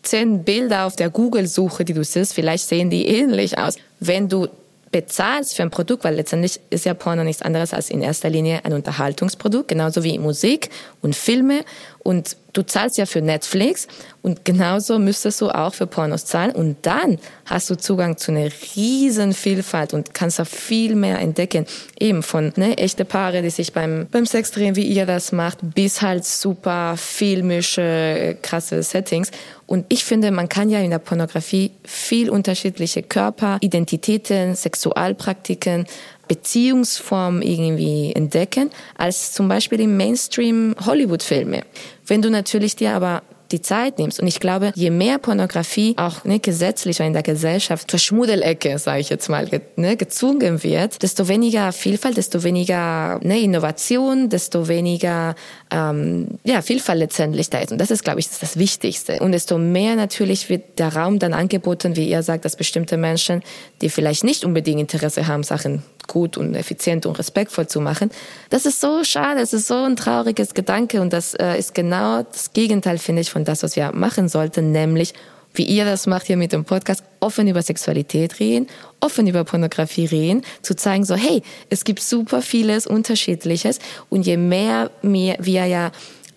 [0.02, 3.76] zehn Bilder auf der Google-Suche, die du siehst, vielleicht sehen die ähnlich aus.
[4.00, 4.48] Wenn du
[4.90, 8.64] bezahlst für ein Produkt, weil letztendlich ist ja Porno nichts anderes als in erster Linie
[8.64, 10.70] ein Unterhaltungsprodukt, genauso wie Musik
[11.02, 11.64] und Filme.
[12.08, 13.86] Und du zahlst ja für Netflix
[14.22, 16.52] und genauso müsstest du auch für Pornos zahlen.
[16.52, 21.66] Und dann hast du Zugang zu einer riesen Vielfalt und kannst da viel mehr entdecken.
[22.00, 25.58] Eben von ne, echte Paare, die sich beim, beim Sex drehen, wie ihr das macht,
[25.74, 29.30] bis halt super filmische, krasse Settings.
[29.66, 35.84] Und ich finde, man kann ja in der Pornografie viel unterschiedliche Körper, Identitäten, Sexualpraktiken,
[36.28, 41.62] Beziehungsformen irgendwie entdecken, als zum Beispiel im Mainstream Hollywood-Filme.
[42.06, 44.20] Wenn du natürlich dir aber die Zeit nimmst.
[44.20, 49.00] Und ich glaube, je mehr Pornografie auch ne, gesetzlich in der Gesellschaft zur Schmuddelecke, sage
[49.00, 55.34] ich jetzt mal, ne, gezwungen wird, desto weniger Vielfalt, desto weniger ne, Innovation, desto weniger
[55.70, 57.72] ähm, ja, Vielfalt letztendlich da ist.
[57.72, 59.20] Und das ist, glaube ich, das, das Wichtigste.
[59.20, 63.42] Und desto mehr natürlich wird der Raum dann angeboten, wie ihr sagt, dass bestimmte Menschen,
[63.80, 68.10] die vielleicht nicht unbedingt Interesse haben, Sachen gut und effizient und respektvoll zu machen.
[68.50, 72.22] Das ist so schade, es ist so ein trauriges Gedanke und das äh, ist genau
[72.22, 75.14] das Gegenteil, finde ich, von das, was wir machen sollten, nämlich
[75.54, 78.68] wie ihr das macht hier mit dem Podcast, offen über Sexualität reden,
[79.00, 84.36] offen über Pornografie reden, zu zeigen so, hey, es gibt super vieles Unterschiedliches und je
[84.36, 85.90] mehr wir ja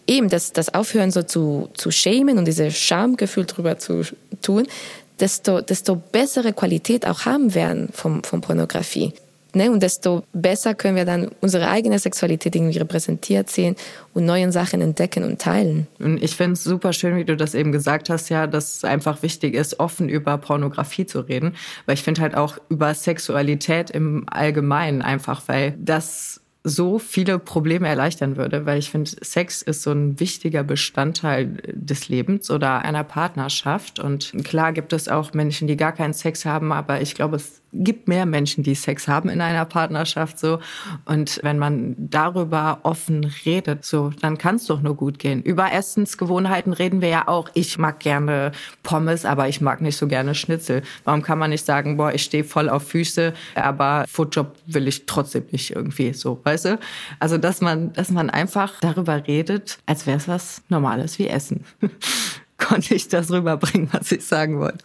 [0.08, 4.04] eben das, das aufhören so zu, zu schämen und dieses Schamgefühl drüber zu
[4.42, 4.68] tun,
[5.20, 9.14] desto, desto bessere Qualität auch haben werden vom, von Pornografie.
[9.54, 13.76] Ne, und desto besser können wir dann unsere eigene Sexualität irgendwie repräsentiert sehen
[14.14, 15.88] und neue Sachen entdecken und teilen.
[16.00, 18.84] Und ich finde es super schön, wie du das eben gesagt hast, ja, dass es
[18.86, 21.56] einfach wichtig ist, offen über Pornografie zu reden.
[21.86, 27.88] Weil ich finde halt auch über Sexualität im Allgemeinen einfach, weil das so viele Probleme
[27.88, 33.04] erleichtern würde, weil ich finde, Sex ist so ein wichtiger Bestandteil des Lebens oder einer
[33.04, 34.00] Partnerschaft.
[34.00, 37.61] Und klar gibt es auch Menschen, die gar keinen Sex haben, aber ich glaube, es
[37.74, 40.60] gibt mehr Menschen, die Sex haben in einer Partnerschaft so.
[41.06, 45.42] Und wenn man darüber offen redet, so, dann kann es doch nur gut gehen.
[45.42, 47.50] Über Essensgewohnheiten reden wir ja auch.
[47.54, 48.52] Ich mag gerne
[48.84, 50.84] Pommes, aber ich mag nicht so gerne Schnitzel.
[51.04, 55.06] Warum kann man nicht sagen, boah, ich stehe voll auf Füße, aber Foodjob will ich
[55.06, 56.80] trotzdem nicht irgendwie so, weißt du?
[57.20, 61.66] Also, dass man, dass man einfach darüber redet, als wäre es was Normales wie Essen.
[62.72, 64.78] konnte ich das rüberbringen, was ich sagen wollte.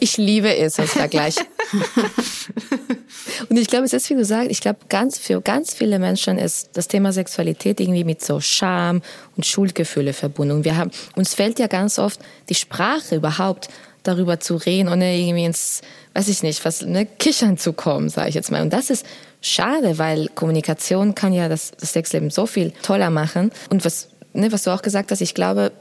[0.00, 1.36] Ich liebe es als Vergleich.
[3.48, 6.36] Und ich glaube, es ist, wie du sagst, ich glaube, ganz, für ganz viele Menschen
[6.36, 9.00] ist das Thema Sexualität irgendwie mit so Scham
[9.34, 10.56] und Schuldgefühle verbunden.
[10.56, 13.68] Und wir haben, uns fällt ja ganz oft die Sprache überhaupt
[14.02, 15.80] darüber zu reden, ohne irgendwie ins,
[16.14, 18.60] weiß ich nicht, was, ne, Kichern zu kommen, sage ich jetzt mal.
[18.60, 19.06] Und das ist
[19.40, 23.52] schade, weil Kommunikation kann ja das, das Sexleben so viel toller machen.
[23.70, 25.72] Und was, ne, was du auch gesagt hast, ich glaube,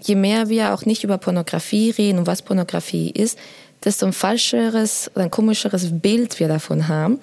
[0.00, 3.38] je mehr wir auch nicht über Pornografie reden und was Pornografie ist,
[3.84, 7.20] desto ein falscheres, ein komischeres Bild wir davon haben.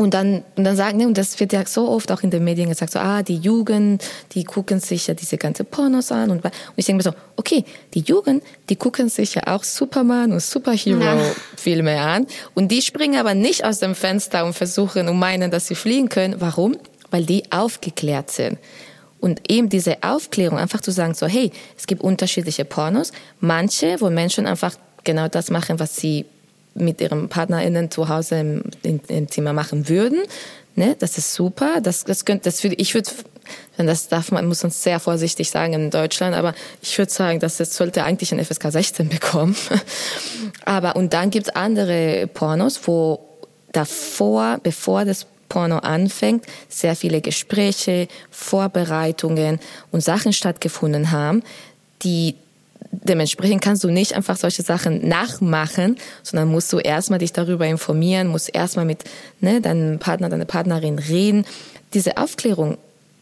[0.00, 2.42] Und dann, und dann sagen, ne, und das wird ja so oft auch in den
[2.42, 6.30] Medien gesagt, so, ah, die Jugend, die gucken sich ja diese ganze Pornos an.
[6.30, 10.32] Und, und ich denke mir so, okay, die Jugend, die gucken sich ja auch Superman
[10.32, 12.06] und Superhero-Filme ja.
[12.14, 12.26] an.
[12.54, 16.08] Und die springen aber nicht aus dem Fenster und versuchen und meinen, dass sie fliegen
[16.08, 16.36] können.
[16.38, 16.78] Warum?
[17.10, 18.58] Weil die aufgeklärt sind.
[19.20, 23.12] Und eben diese Aufklärung, einfach zu sagen, so, hey, es gibt unterschiedliche Pornos.
[23.40, 26.24] Manche, wo Menschen einfach genau das machen, was sie
[26.74, 30.20] mit ihren PartnerInnen zu Hause im, im, im Zimmer machen würden.
[30.76, 31.80] Ne, das ist super.
[31.82, 33.10] Das, das könnte, das würde, ich würde,
[33.76, 37.58] das darf man, muss uns sehr vorsichtig sagen in Deutschland, aber ich würde sagen, dass
[37.60, 39.56] es sollte eigentlich ein FSK 16 bekommen.
[40.64, 43.20] aber, und dann gibt's andere Pornos, wo
[43.72, 49.60] davor, bevor das Porno anfängt, sehr viele Gespräche, Vorbereitungen
[49.90, 51.42] und Sachen stattgefunden haben,
[52.02, 52.36] die
[52.92, 58.28] dementsprechend kannst du nicht einfach solche Sachen nachmachen, sondern musst du erstmal dich darüber informieren,
[58.28, 59.04] musst erstmal mit
[59.40, 61.44] ne, deinem Partner, deiner Partnerin reden.
[61.92, 62.78] Diese Aufklärung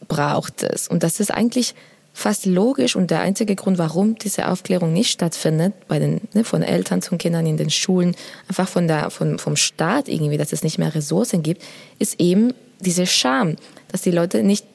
[0.07, 0.87] braucht es.
[0.87, 1.75] Und das ist eigentlich
[2.19, 6.61] fast logisch und der einzige Grund, warum diese Aufklärung nicht stattfindet, bei den, ne, von
[6.61, 8.15] Eltern zu Kindern in den Schulen,
[8.47, 11.63] einfach von der, von, vom Staat irgendwie, dass es nicht mehr Ressourcen gibt,
[11.97, 13.55] ist eben diese Scham,
[13.91, 14.65] dass die Leute nicht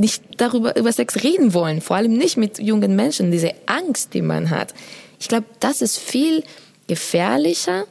[0.00, 4.22] nicht darüber über Sex reden wollen, vor allem nicht mit jungen Menschen, diese Angst, die
[4.22, 4.72] man hat.
[5.18, 6.44] Ich glaube, das ist viel
[6.86, 7.84] gefährlicher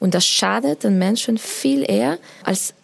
[0.00, 2.74] und das schadet den Menschen viel eher als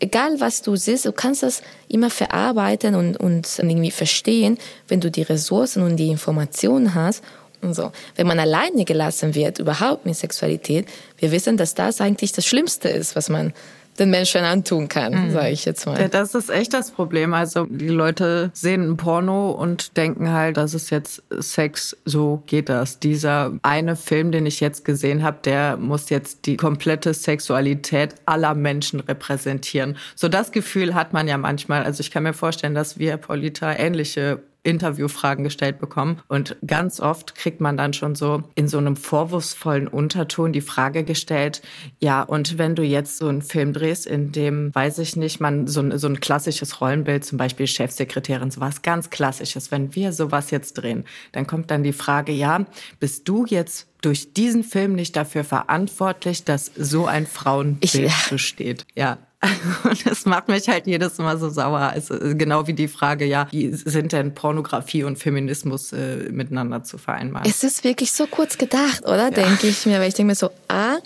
[0.00, 4.58] egal was du siehst, du kannst das immer verarbeiten und, und irgendwie verstehen,
[4.88, 7.22] wenn du die Ressourcen und die Informationen hast
[7.60, 7.92] und so.
[8.16, 10.86] Wenn man alleine gelassen wird, überhaupt mit Sexualität,
[11.18, 13.52] wir wissen, dass das eigentlich das Schlimmste ist, was man
[13.98, 15.30] den Menschen antun kann, mhm.
[15.30, 16.08] sage ich jetzt mal.
[16.08, 17.34] Das ist echt das Problem.
[17.34, 22.68] Also die Leute sehen ein Porno und denken halt, das ist jetzt Sex, so geht
[22.68, 22.98] das.
[23.00, 28.54] Dieser eine Film, den ich jetzt gesehen habe, der muss jetzt die komplette Sexualität aller
[28.54, 29.96] Menschen repräsentieren.
[30.14, 31.84] So das Gefühl hat man ja manchmal.
[31.84, 36.20] Also ich kann mir vorstellen, dass wir Polita ähnliche Interviewfragen gestellt bekommen.
[36.28, 41.04] Und ganz oft kriegt man dann schon so in so einem vorwurfsvollen Unterton die Frage
[41.04, 41.62] gestellt,
[42.00, 45.66] ja, und wenn du jetzt so einen Film drehst, in dem, weiß ich nicht, man
[45.66, 50.50] so ein, so ein klassisches Rollenbild, zum Beispiel Chefsekretärin, sowas ganz klassisches, wenn wir sowas
[50.50, 52.66] jetzt drehen, dann kommt dann die Frage, ja,
[53.00, 58.86] bist du jetzt durch diesen Film nicht dafür verantwortlich, dass so ein Frauenbild ich, besteht.
[58.94, 59.18] Ja,
[59.84, 61.78] und das macht mich halt jedes Mal so sauer.
[61.78, 66.98] Also genau wie die Frage, ja, wie sind denn Pornografie und Feminismus äh, miteinander zu
[66.98, 67.48] vereinbaren?
[67.48, 69.24] Es ist wirklich so kurz gedacht, oder?
[69.24, 69.30] Ja.
[69.30, 70.96] Denke ich mir, weil ich denke mir so, ah,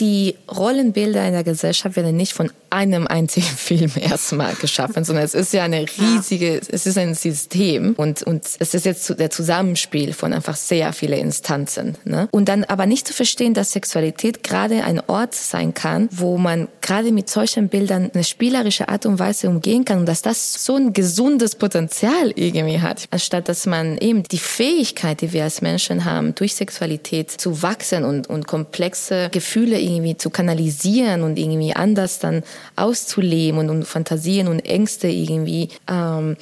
[0.00, 5.34] die Rollenbilder in der Gesellschaft werden nicht von einem einzigen Film erstmal geschaffen, sondern es
[5.34, 10.12] ist ja eine riesige, es ist ein System und, und es ist jetzt der Zusammenspiel
[10.12, 11.96] von einfach sehr vielen Instanzen.
[12.04, 12.28] Ne?
[12.30, 16.68] Und dann aber nicht zu verstehen, dass Sexualität gerade ein Ort sein kann, wo man
[16.80, 20.76] gerade mit solchen Bildern eine spielerische Art und Weise umgehen kann und dass das so
[20.76, 26.04] ein gesundes Potenzial irgendwie hat, anstatt dass man eben die Fähigkeit, die wir als Menschen
[26.04, 32.18] haben, durch Sexualität zu wachsen und, und komplexe Gefühle irgendwie zu kanalisieren und irgendwie anders
[32.18, 32.42] dann
[32.76, 36.36] auszuleben und, und Fantasien und Ängste irgendwie ähm,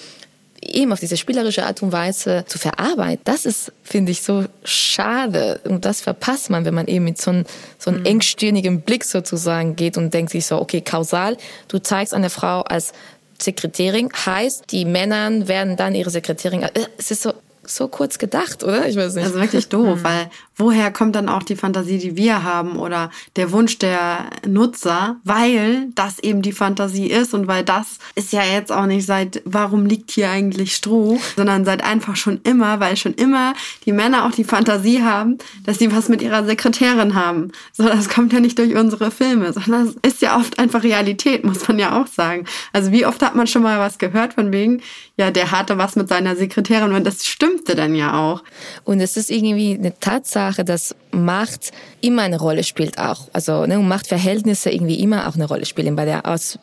[0.62, 5.60] eben auf diese spielerische Art und Weise zu verarbeiten, das ist, finde ich, so schade.
[5.64, 7.44] Und das verpasst man, wenn man eben mit so einem,
[7.78, 8.06] so einem mhm.
[8.06, 11.36] engstirnigen Blick sozusagen geht und denkt sich so, okay, kausal,
[11.68, 12.92] du zeigst eine Frau als
[13.38, 18.64] Sekretärin, heißt, die Männer werden dann ihre Sekretärin, äh, es ist so, so kurz gedacht,
[18.64, 18.88] oder?
[18.88, 19.24] Ich weiß nicht.
[19.24, 20.04] Also wirklich doof, mhm.
[20.04, 25.16] weil woher kommt dann auch die Fantasie, die wir haben oder der Wunsch der Nutzer,
[25.24, 29.42] weil das eben die Fantasie ist und weil das ist ja jetzt auch nicht seit,
[29.44, 34.26] warum liegt hier eigentlich Stroh, sondern seit einfach schon immer, weil schon immer die Männer
[34.26, 37.52] auch die Fantasie haben, dass sie was mit ihrer Sekretärin haben.
[37.72, 41.44] So, das kommt ja nicht durch unsere Filme, sondern das ist ja oft einfach Realität,
[41.44, 42.46] muss man ja auch sagen.
[42.72, 44.82] Also wie oft hat man schon mal was gehört von wegen,
[45.18, 48.42] ja, der hatte was mit seiner Sekretärin und das stimmte dann ja auch.
[48.84, 53.28] Und es ist irgendwie eine Tatsache, dass Macht immer eine Rolle spielt auch.
[53.32, 56.58] Also ne, Machtverhältnisse irgendwie immer auch eine Rolle spielen bei der Aus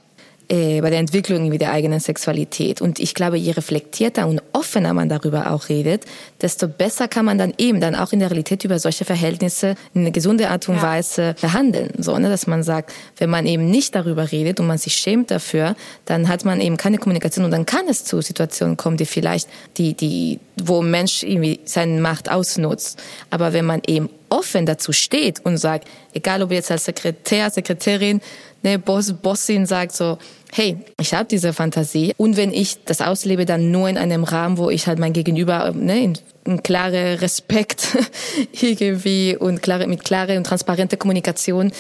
[0.50, 2.82] äh, bei der Entwicklung der eigenen Sexualität.
[2.82, 6.06] Und ich glaube, je reflektierter und offener man darüber auch redet,
[6.42, 10.02] desto besser kann man dann eben dann auch in der Realität über solche Verhältnisse in
[10.02, 10.84] eine gesunde Art und ja.
[10.84, 11.92] Weise verhandeln.
[11.98, 15.32] So, ne, dass man sagt, wenn man eben nicht darüber redet und man sich schämt
[15.32, 15.76] dafür,
[16.06, 19.50] dann hat man eben keine Kommunikation und dann kann es zu Situationen kommen, die vielleicht
[19.78, 23.02] die, die, wo ein Mensch irgendwie seine Macht ausnutzt.
[23.30, 28.20] Aber wenn man eben offen dazu steht und sagt, egal ob jetzt als Sekretär, Sekretärin,
[28.64, 30.18] ne, Boss, Bossin sagt so,
[30.52, 32.14] hey, ich habe diese Fantasie.
[32.18, 35.72] Und wenn ich das auslebe, dann nur in einem Rahmen, wo ich halt mein Gegenüber
[35.72, 37.98] ne, in, in klare Respekt
[38.62, 41.72] irgendwie und klare, mit klare und transparente Kommunikation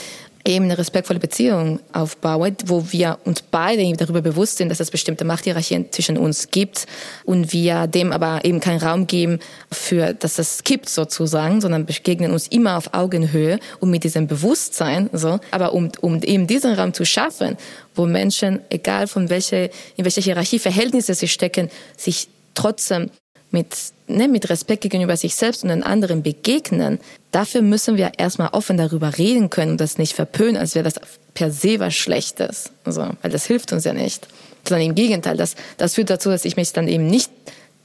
[0.45, 5.23] eben eine respektvolle Beziehung aufbauen, wo wir uns beide darüber bewusst sind, dass es bestimmte
[5.23, 6.85] Machthierarchien zwischen uns gibt
[7.23, 9.39] und wir dem aber eben keinen Raum geben
[9.71, 15.09] für, dass es kippt sozusagen, sondern begegnen uns immer auf Augenhöhe und mit diesem Bewusstsein,
[15.13, 15.39] so.
[15.51, 17.55] Aber um, um eben diesen Raum zu schaffen,
[17.95, 23.09] wo Menschen, egal von welcher, in welcher Hierarchieverhältnisse sie stecken, sich trotzdem
[23.51, 23.75] mit,
[24.07, 26.99] ne, mit Respekt gegenüber sich selbst und den anderen begegnen,
[27.31, 30.95] dafür müssen wir erstmal offen darüber reden können und das nicht verpönen, als wäre das
[31.33, 32.71] per se was Schlechtes.
[32.83, 34.27] Also, weil das hilft uns ja nicht.
[34.67, 37.31] Sondern im Gegenteil, das, das führt dazu, dass ich mich dann eben nicht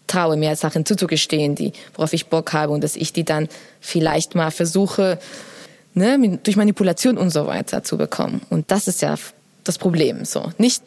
[0.07, 3.49] traue, mehr Sachen zuzugestehen, die, worauf ich Bock habe und dass ich die dann
[3.81, 5.19] vielleicht mal versuche,
[5.95, 8.43] ne, durch Manipulation und so weiter zu bekommen.
[8.51, 9.17] Und das ist ja
[9.65, 10.51] das Problem, so.
[10.57, 10.83] Nicht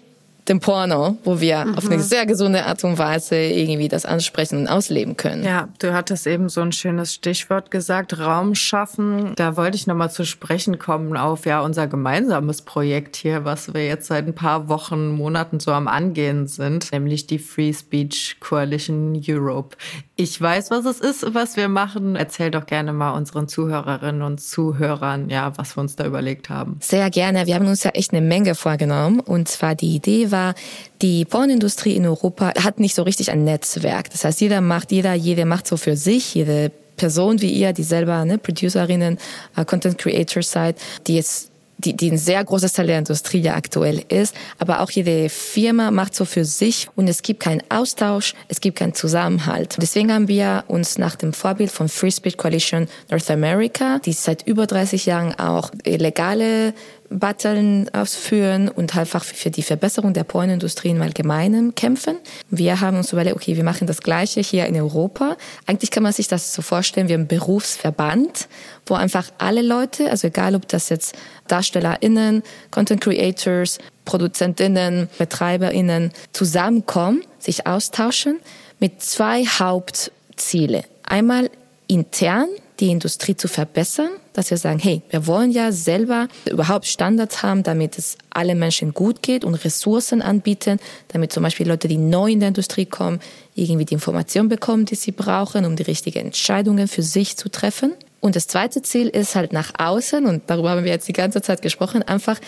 [0.47, 1.77] dem Porno, wo wir mhm.
[1.77, 5.43] auf eine sehr gesunde Art und Weise irgendwie das ansprechen und ausleben können.
[5.43, 9.33] Ja, du hattest eben so ein schönes Stichwort gesagt, Raum schaffen.
[9.35, 13.85] Da wollte ich nochmal zu sprechen kommen auf ja unser gemeinsames Projekt hier, was wir
[13.85, 19.21] jetzt seit ein paar Wochen, Monaten so am Angehen sind, nämlich die Free Speech Coalition
[19.27, 19.77] Europe.
[20.15, 22.15] Ich weiß, was es ist, was wir machen.
[22.15, 26.77] Erzähl doch gerne mal unseren Zuhörerinnen und Zuhörern, ja, was wir uns da überlegt haben.
[26.79, 27.47] Sehr gerne.
[27.47, 29.19] Wir haben uns ja echt eine Menge vorgenommen.
[29.19, 30.55] Und zwar die Idee war,
[31.01, 34.09] die Pornindustrie in Europa hat nicht so richtig ein Netzwerk.
[34.11, 37.83] Das heißt, jeder macht, jeder, jede macht so für sich, jede Person wie ihr, die
[37.83, 39.17] selber ne, Producerinnen,
[39.57, 43.55] uh, Content Creators seid, die jetzt die, die ein sehr großes Teil der Industrie ja
[43.55, 44.35] aktuell ist.
[44.59, 48.77] Aber auch jede Firma macht so für sich und es gibt keinen Austausch, es gibt
[48.77, 49.77] keinen Zusammenhalt.
[49.81, 54.47] Deswegen haben wir uns nach dem Vorbild von Free Speech Coalition North America, die seit
[54.47, 56.73] über 30 Jahren auch legale
[57.11, 62.17] Battlen ausführen und einfach für die Verbesserung der Pornindustrie im Allgemeinen kämpfen.
[62.49, 65.35] Wir haben uns überlegt, okay, wir machen das Gleiche hier in Europa.
[65.65, 68.47] Eigentlich kann man sich das so vorstellen wie ein Berufsverband,
[68.85, 71.15] wo einfach alle Leute, also egal ob das jetzt
[71.47, 78.39] DarstellerInnen, Content Creators, ProduzentInnen, BetreiberInnen zusammenkommen, sich austauschen
[78.79, 80.83] mit zwei Hauptziele.
[81.03, 81.49] Einmal
[81.87, 82.47] intern
[82.79, 87.63] die Industrie zu verbessern, dass wir sagen, hey, wir wollen ja selber überhaupt Standards haben,
[87.63, 92.31] damit es allen Menschen gut geht und Ressourcen anbieten, damit zum Beispiel Leute, die neu
[92.31, 93.19] in der Industrie kommen,
[93.55, 97.93] irgendwie die Informationen bekommen, die sie brauchen, um die richtigen Entscheidungen für sich zu treffen.
[98.19, 101.41] Und das zweite Ziel ist halt nach außen, und darüber haben wir jetzt die ganze
[101.41, 102.39] Zeit gesprochen, einfach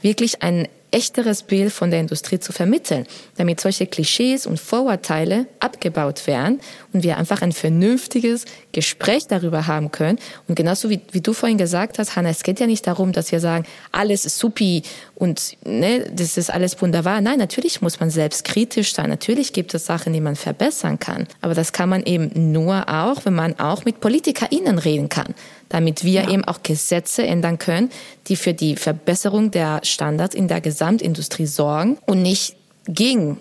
[0.00, 6.26] wirklich ein echteres Bild von der Industrie zu vermitteln, damit solche Klischees und Vorurteile abgebaut
[6.26, 6.60] werden
[6.92, 10.18] und wir einfach ein vernünftiges Gespräch darüber haben können.
[10.48, 13.32] Und genauso wie, wie du vorhin gesagt hast, Hanna, es geht ja nicht darum, dass
[13.32, 14.82] wir sagen, alles ist supi
[15.14, 17.20] und ne, das ist alles wunderbar.
[17.20, 19.08] Nein, natürlich muss man selbst kritisch sein.
[19.08, 21.26] Natürlich gibt es Sachen, die man verbessern kann.
[21.40, 25.34] Aber das kann man eben nur auch, wenn man auch mit PolitikerInnen reden kann
[25.72, 26.30] damit wir ja.
[26.30, 27.90] eben auch Gesetze ändern können,
[28.28, 32.56] die für die Verbesserung der Standards in der Gesamtindustrie sorgen und nicht
[32.86, 33.38] gegen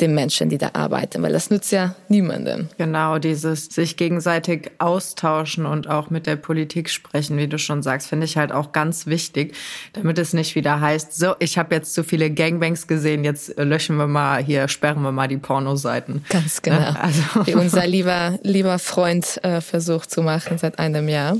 [0.00, 2.68] den Menschen, die da arbeiten, weil das nützt ja niemandem.
[2.78, 8.08] Genau, dieses sich gegenseitig austauschen und auch mit der Politik sprechen, wie du schon sagst,
[8.08, 9.54] finde ich halt auch ganz wichtig,
[9.92, 13.96] damit es nicht wieder heißt, so, ich habe jetzt zu viele Gangbangs gesehen, jetzt löschen
[13.96, 16.24] wir mal hier, sperren wir mal die Pornoseiten.
[16.28, 16.78] Ganz genau.
[16.78, 17.00] Ne?
[17.00, 17.22] Also.
[17.44, 21.36] Wie unser lieber, lieber Freund äh, versucht zu machen seit einem Jahr.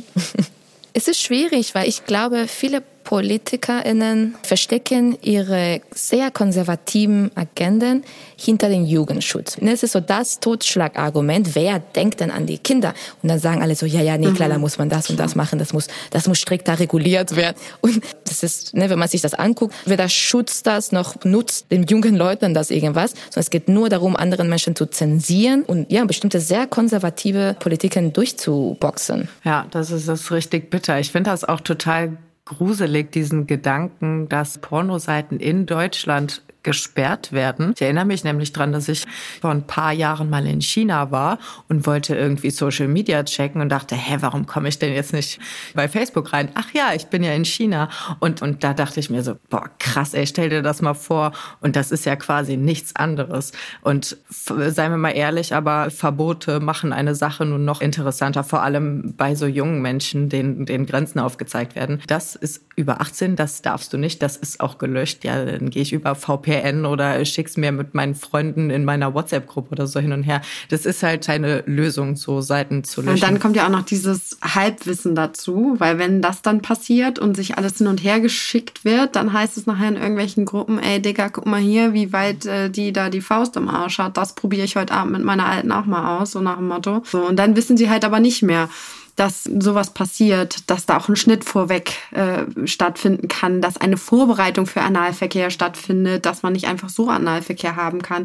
[0.93, 8.03] es ist schwierig, weil ich glaube, viele PolitikerInnen verstecken ihre sehr konservativen Agenden
[8.37, 9.59] hinter den Jugendschutz.
[9.59, 12.95] Und es ist so das Totschlagargument, wer denkt denn an die Kinder?
[13.23, 14.63] Und dann sagen alle so, ja, ja, nee, klar, da mhm.
[14.63, 17.57] muss man das und das machen, das muss, das muss strikter reguliert werden.
[17.81, 21.85] Und das ist, ne, wenn man sich das anguckt, weder Schutz das noch nutzt den
[21.85, 26.05] jungen Leuten das irgendwas, sondern es geht nur darum, anderen Menschen zu zensieren und ja,
[26.05, 29.29] bestimmte sehr konservative Politiken durchzuboxen.
[29.45, 30.99] Ja, das ist das richtig bitter.
[30.99, 37.73] Ich finde das auch total gruselig, diesen Gedanken, dass Pornoseiten in Deutschland gesperrt werden.
[37.77, 39.05] Ich erinnere mich nämlich dran, dass ich
[39.41, 41.39] vor ein paar Jahren mal in China war
[41.69, 45.39] und wollte irgendwie Social Media checken und dachte, hä, warum komme ich denn jetzt nicht
[45.75, 46.49] bei Facebook rein?
[46.55, 47.89] Ach ja, ich bin ja in China.
[48.19, 51.33] Und, und da dachte ich mir so, boah, krass, ey, stell dir das mal vor.
[51.61, 53.53] Und das ist ja quasi nichts anderes.
[53.83, 59.15] Und seien wir mal ehrlich, aber Verbote machen eine Sache nun noch interessanter, vor allem
[59.17, 62.01] bei so jungen Menschen, denen, denen Grenzen aufgezeigt werden.
[62.07, 65.25] Das ist über 18, das darfst du nicht, das ist auch gelöscht.
[65.25, 69.15] Ja, dann gehe ich über VPN VPN oder schick's mir mit meinen Freunden in meiner
[69.15, 70.41] WhatsApp-Gruppe oder so hin und her.
[70.69, 73.15] Das ist halt eine Lösung, so Seiten zu löschen.
[73.15, 77.35] Und dann kommt ja auch noch dieses Halbwissen dazu, weil wenn das dann passiert und
[77.37, 81.01] sich alles hin und her geschickt wird, dann heißt es nachher in irgendwelchen Gruppen, ey
[81.01, 84.17] Digga, guck mal hier, wie weit äh, die da die Faust im Arsch hat.
[84.17, 87.03] Das probiere ich heute Abend mit meiner Alten auch mal aus, so nach dem Motto.
[87.05, 88.69] So, und dann wissen sie halt aber nicht mehr
[89.17, 94.67] dass sowas passiert, dass da auch ein Schnitt vorweg äh, stattfinden kann, dass eine Vorbereitung
[94.67, 98.25] für Analverkehr stattfindet, dass man nicht einfach so Analverkehr haben kann.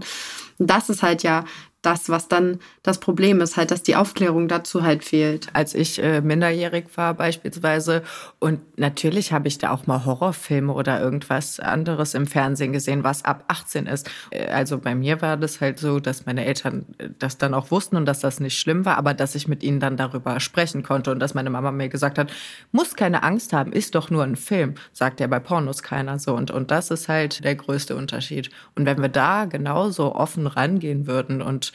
[0.58, 1.46] Und das ist halt ja
[1.82, 5.48] das, was dann das Problem ist, halt, dass die Aufklärung dazu halt fehlt.
[5.54, 8.04] Als ich äh, minderjährig war beispielsweise
[8.40, 13.24] und natürlich habe ich da auch mal Horrorfilme oder irgendwas anderes im Fernsehen gesehen, was
[13.24, 14.10] ab 18 ist.
[14.32, 17.72] Äh, also bei mir war das halt so, dass meine Eltern äh, das dann auch
[17.72, 20.84] wussten und dass das nicht schlimm war, aber dass ich mit ihnen dann darüber sprechen
[20.84, 22.30] konnte und dass meine Mama mir gesagt hat,
[22.74, 26.36] muss keine Angst haben, ist doch nur ein Film, sagt ja bei Pornos keiner so
[26.36, 28.50] und und das ist halt der größte Unterschied.
[28.76, 31.69] Und wenn wir da genauso offen rangehen würden und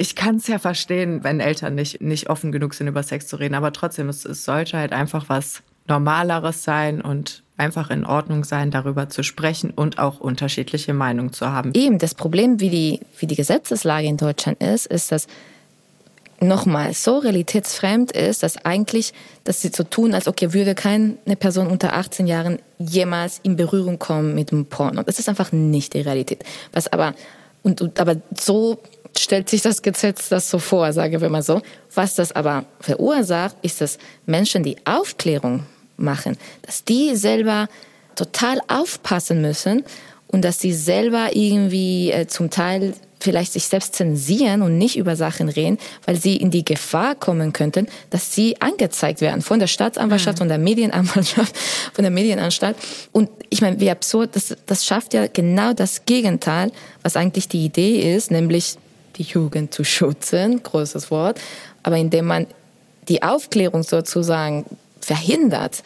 [0.00, 3.36] ich kann es ja verstehen, wenn Eltern nicht, nicht offen genug sind, über Sex zu
[3.36, 8.44] reden, aber trotzdem, es, es sollte halt einfach was Normaleres sein und einfach in Ordnung
[8.44, 11.72] sein, darüber zu sprechen und auch unterschiedliche Meinungen zu haben.
[11.74, 15.26] Eben, das Problem, wie die, wie die Gesetzeslage in Deutschland ist, ist, dass
[16.40, 19.12] nochmal so realitätsfremd ist, dass eigentlich,
[19.44, 23.98] dass sie so tun, als okay, würde keine Person unter 18 Jahren jemals in Berührung
[23.98, 25.02] kommen mit dem Porno.
[25.02, 26.42] Das ist einfach nicht die Realität.
[26.72, 27.12] Was aber,
[27.62, 28.78] und, und aber so
[29.18, 31.60] stellt sich das Gesetz das so vor, sage wir mal so.
[31.94, 35.64] Was das aber verursacht, ist, dass Menschen, die Aufklärung
[35.96, 37.68] machen, dass die selber
[38.16, 39.84] total aufpassen müssen
[40.28, 45.14] und dass sie selber irgendwie äh, zum Teil vielleicht sich selbst zensieren und nicht über
[45.14, 49.66] Sachen reden, weil sie in die Gefahr kommen könnten, dass sie angezeigt werden von der
[49.66, 50.40] Staatsanwaltschaft, mhm.
[50.40, 51.56] von der Medienanwaltschaft,
[51.92, 52.76] von der Medienanstalt.
[53.12, 57.64] Und ich meine, wie absurd, das, das schafft ja genau das Gegenteil, was eigentlich die
[57.64, 58.76] Idee ist, nämlich
[59.16, 61.40] die Jugend zu schützen, großes Wort,
[61.82, 62.46] aber indem man
[63.08, 64.64] die Aufklärung sozusagen
[65.00, 65.82] verhindert,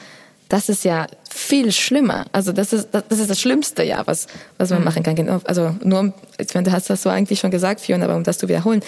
[0.48, 2.26] das ist ja viel schlimmer.
[2.32, 4.26] Also das ist das, ist das Schlimmste ja, was,
[4.58, 4.84] was man mhm.
[4.84, 5.16] machen kann.
[5.16, 8.24] Genau, also nur, ich meine, du hast das so eigentlich schon gesagt, Fiona, aber um
[8.24, 8.82] das zu wiederholen,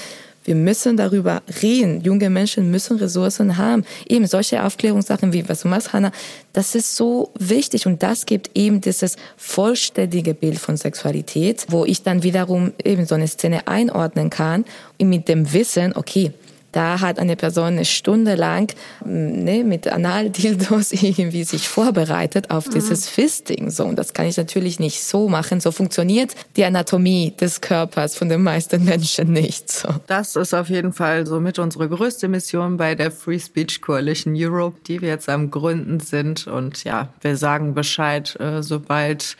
[0.47, 2.01] wir müssen darüber reden.
[2.03, 3.85] Junge Menschen müssen Ressourcen haben.
[4.09, 6.13] Eben solche Aufklärungssachen wie was du machst, Hannah,
[6.53, 12.03] das ist so wichtig und das gibt eben dieses vollständige Bild von Sexualität, wo ich
[12.03, 14.65] dann wiederum eben so eine Szene einordnen kann
[14.99, 16.33] mit dem Wissen, okay,
[16.77, 18.71] da hat eine Person eine Stunde lang
[19.03, 22.73] ne, mit Analdildos irgendwie sich vorbereitet auf mhm.
[22.73, 23.71] dieses Fisting.
[23.71, 25.61] So, und das kann ich natürlich nicht so machen.
[25.61, 29.73] So funktioniert die Anatomie des Körpers von den meisten Menschen nicht.
[29.73, 29.89] So.
[30.07, 34.77] Das ist auf jeden Fall somit unsere größte Mission bei der Free Speech Coalition Europe,
[34.87, 36.47] die wir jetzt am Gründen sind.
[36.47, 39.39] Und ja, wir sagen Bescheid, äh, sobald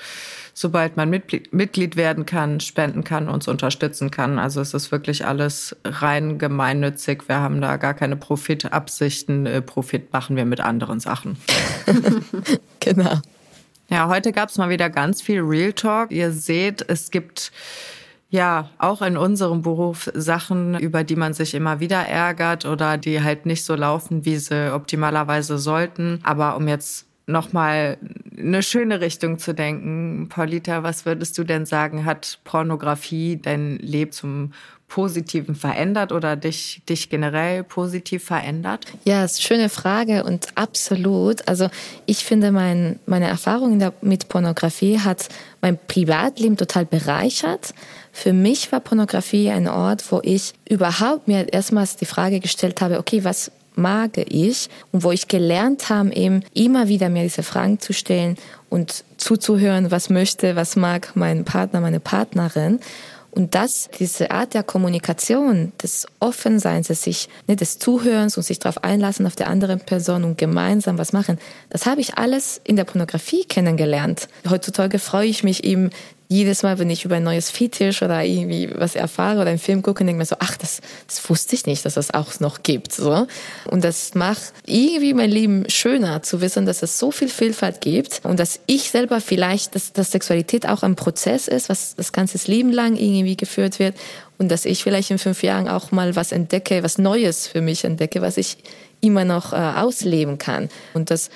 [0.59, 4.39] sobald man Mitglied werden kann, spenden kann, uns unterstützen kann.
[4.39, 7.29] Also es ist wirklich alles rein gemeinnützig.
[7.29, 9.45] Wir haben da gar keine Profitabsichten.
[9.45, 11.37] Äh, Profit machen wir mit anderen Sachen.
[12.81, 13.21] genau.
[13.91, 16.11] Ja, heute gab es mal wieder ganz viel Real Talk.
[16.11, 17.53] Ihr seht, es gibt
[18.31, 23.23] ja, auch in unserem Beruf Sachen, über die man sich immer wieder ärgert oder die
[23.23, 26.21] halt nicht so laufen, wie sie optimalerweise sollten.
[26.23, 27.99] Aber um jetzt nochmal
[28.39, 30.29] eine schöne Richtung zu denken.
[30.29, 34.53] Paulita, was würdest du denn sagen, hat Pornografie dein Leben zum
[34.89, 38.87] Positiven verändert oder dich, dich generell positiv verändert?
[39.05, 41.49] Ja, ist eine schöne Frage und absolut.
[41.49, 41.69] Also
[42.07, 45.29] ich finde, mein, meine Erfahrung mit Pornografie hat
[45.61, 47.75] mein Privatleben total bereichert.
[48.13, 52.99] Für mich war Pornografie ein Ort, wo ich überhaupt mir erstmals die Frage gestellt habe,
[53.01, 57.79] okay, was mag ich und wo ich gelernt habe, eben immer wieder mir diese Fragen
[57.79, 58.37] zu stellen
[58.69, 62.81] und zuzuhören, was möchte, was mag mein Partner, meine Partnerin.
[63.37, 68.59] Und das, diese Art der Kommunikation, des Offenseins, des sich, ne, des Zuhörens und sich
[68.59, 72.77] darauf einlassen auf der anderen Person und gemeinsam was machen, das habe ich alles in
[72.77, 74.29] der Pornografie kennengelernt.
[74.49, 75.91] Heutzutage freue ich mich eben
[76.29, 79.83] jedes Mal, wenn ich über ein neues Fetisch oder irgendwie was erfahre oder einen Film
[79.83, 82.63] gucke, denke ich mir so, ach, das, das wusste ich nicht, dass das auch noch
[82.63, 82.93] gibt.
[82.93, 83.27] So.
[83.71, 88.21] Und das macht irgendwie mein Leben schöner, zu wissen, dass es so viel Vielfalt gibt
[88.25, 92.37] und dass ich selber vielleicht, dass, dass Sexualität auch ein Prozess ist, was das ganze
[92.51, 93.95] Leben lang irgendwie geführt wird
[94.39, 97.85] und dass ich vielleicht in fünf Jahren auch mal was entdecke, was Neues für mich
[97.85, 98.59] entdecke, was ich
[99.01, 100.69] immer noch äh, ausleben kann.
[100.95, 101.31] Und das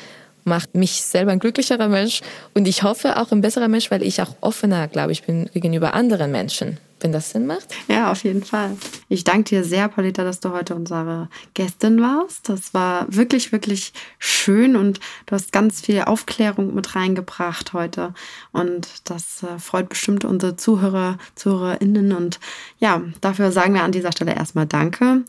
[0.51, 2.21] macht mich selber ein glücklicherer Mensch
[2.53, 5.95] und ich hoffe auch ein besserer Mensch, weil ich auch offener, glaube ich, bin gegenüber
[5.95, 6.79] anderen Menschen.
[7.03, 7.69] Wenn das Sinn macht?
[7.89, 8.77] Ja, auf jeden Fall.
[9.09, 12.51] Ich danke dir sehr, Polita, dass du heute unsere Gästin warst.
[12.51, 18.13] Das war wirklich, wirklich schön und du hast ganz viel Aufklärung mit reingebracht heute.
[18.53, 22.13] Und das äh, freut bestimmt unsere Zuhörer, ZuhörerInnen.
[22.13, 22.39] Und
[22.81, 25.25] ja, dafür sagen wir an dieser Stelle erstmal Danke.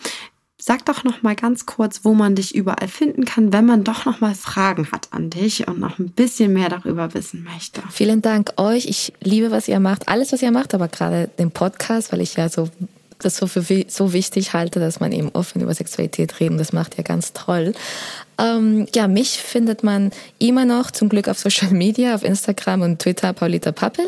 [0.64, 4.05] Sag doch noch mal ganz kurz, wo man dich überall finden kann, wenn man doch
[4.05, 7.82] noch mal Fragen hat an dich und noch ein bisschen mehr darüber wissen möchte.
[7.89, 8.86] Vielen Dank euch.
[8.86, 12.36] Ich liebe, was ihr macht, alles, was ihr macht, aber gerade den Podcast, weil ich
[12.36, 12.70] ja so
[13.18, 16.59] das so für so wichtig halte, dass man eben offen über Sexualität reden.
[16.59, 17.74] Das macht ihr ganz toll.
[18.38, 22.99] Ähm, ja, mich findet man immer noch zum Glück auf Social Media, auf Instagram und
[22.99, 24.05] Twitter, Paulita Pappel.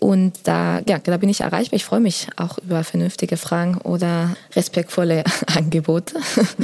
[0.00, 1.76] Und da, ja, da bin ich erreichbar.
[1.76, 5.24] Ich freue mich auch über vernünftige Fragen oder respektvolle
[5.56, 6.14] Angebote.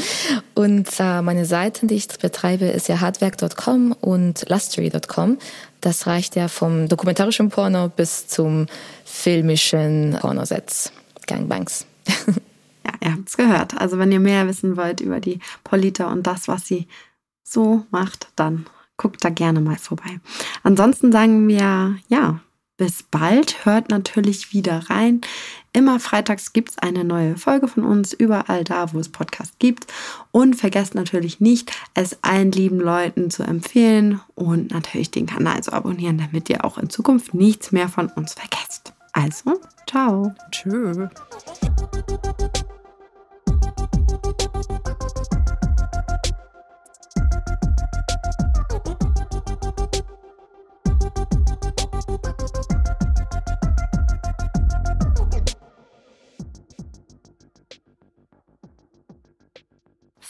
[0.55, 5.39] Und äh, meine Seiten, die ich betreibe, ist ja hardwerk.com und lustery.com.
[5.81, 8.67] Das reicht ja vom dokumentarischen Porno bis zum
[9.05, 10.93] filmischen Pornosets,
[11.27, 11.87] Gangbangs.
[12.07, 13.77] ja, ihr habt es gehört.
[13.81, 16.87] Also wenn ihr mehr wissen wollt über die Polita und das, was sie
[17.43, 18.67] so macht, dann
[18.97, 20.21] guckt da gerne mal vorbei.
[20.63, 22.39] Ansonsten sagen wir, ja,
[22.77, 23.65] bis bald.
[23.65, 25.21] Hört natürlich wieder rein.
[25.73, 29.87] Immer freitags gibt es eine neue Folge von uns, überall da, wo es Podcast gibt.
[30.31, 35.73] Und vergesst natürlich nicht, es allen lieben Leuten zu empfehlen und natürlich den Kanal zu
[35.73, 38.93] abonnieren, damit ihr auch in Zukunft nichts mehr von uns vergesst.
[39.13, 40.33] Also, ciao.
[40.51, 40.99] Tschüss.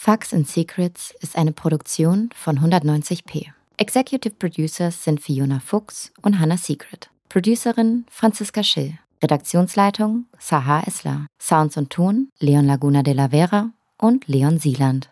[0.05, 3.47] Facts and Secrets ist eine Produktion von 190p.
[3.79, 7.09] Executive Producers sind Fiona Fuchs und Hannah Secret.
[7.31, 8.99] Producerin Franziska Schill.
[9.23, 11.27] Redaktionsleitung Sahar Esler.
[11.41, 15.09] Sounds und Ton Leon Laguna de la Vera und Leon Sieland.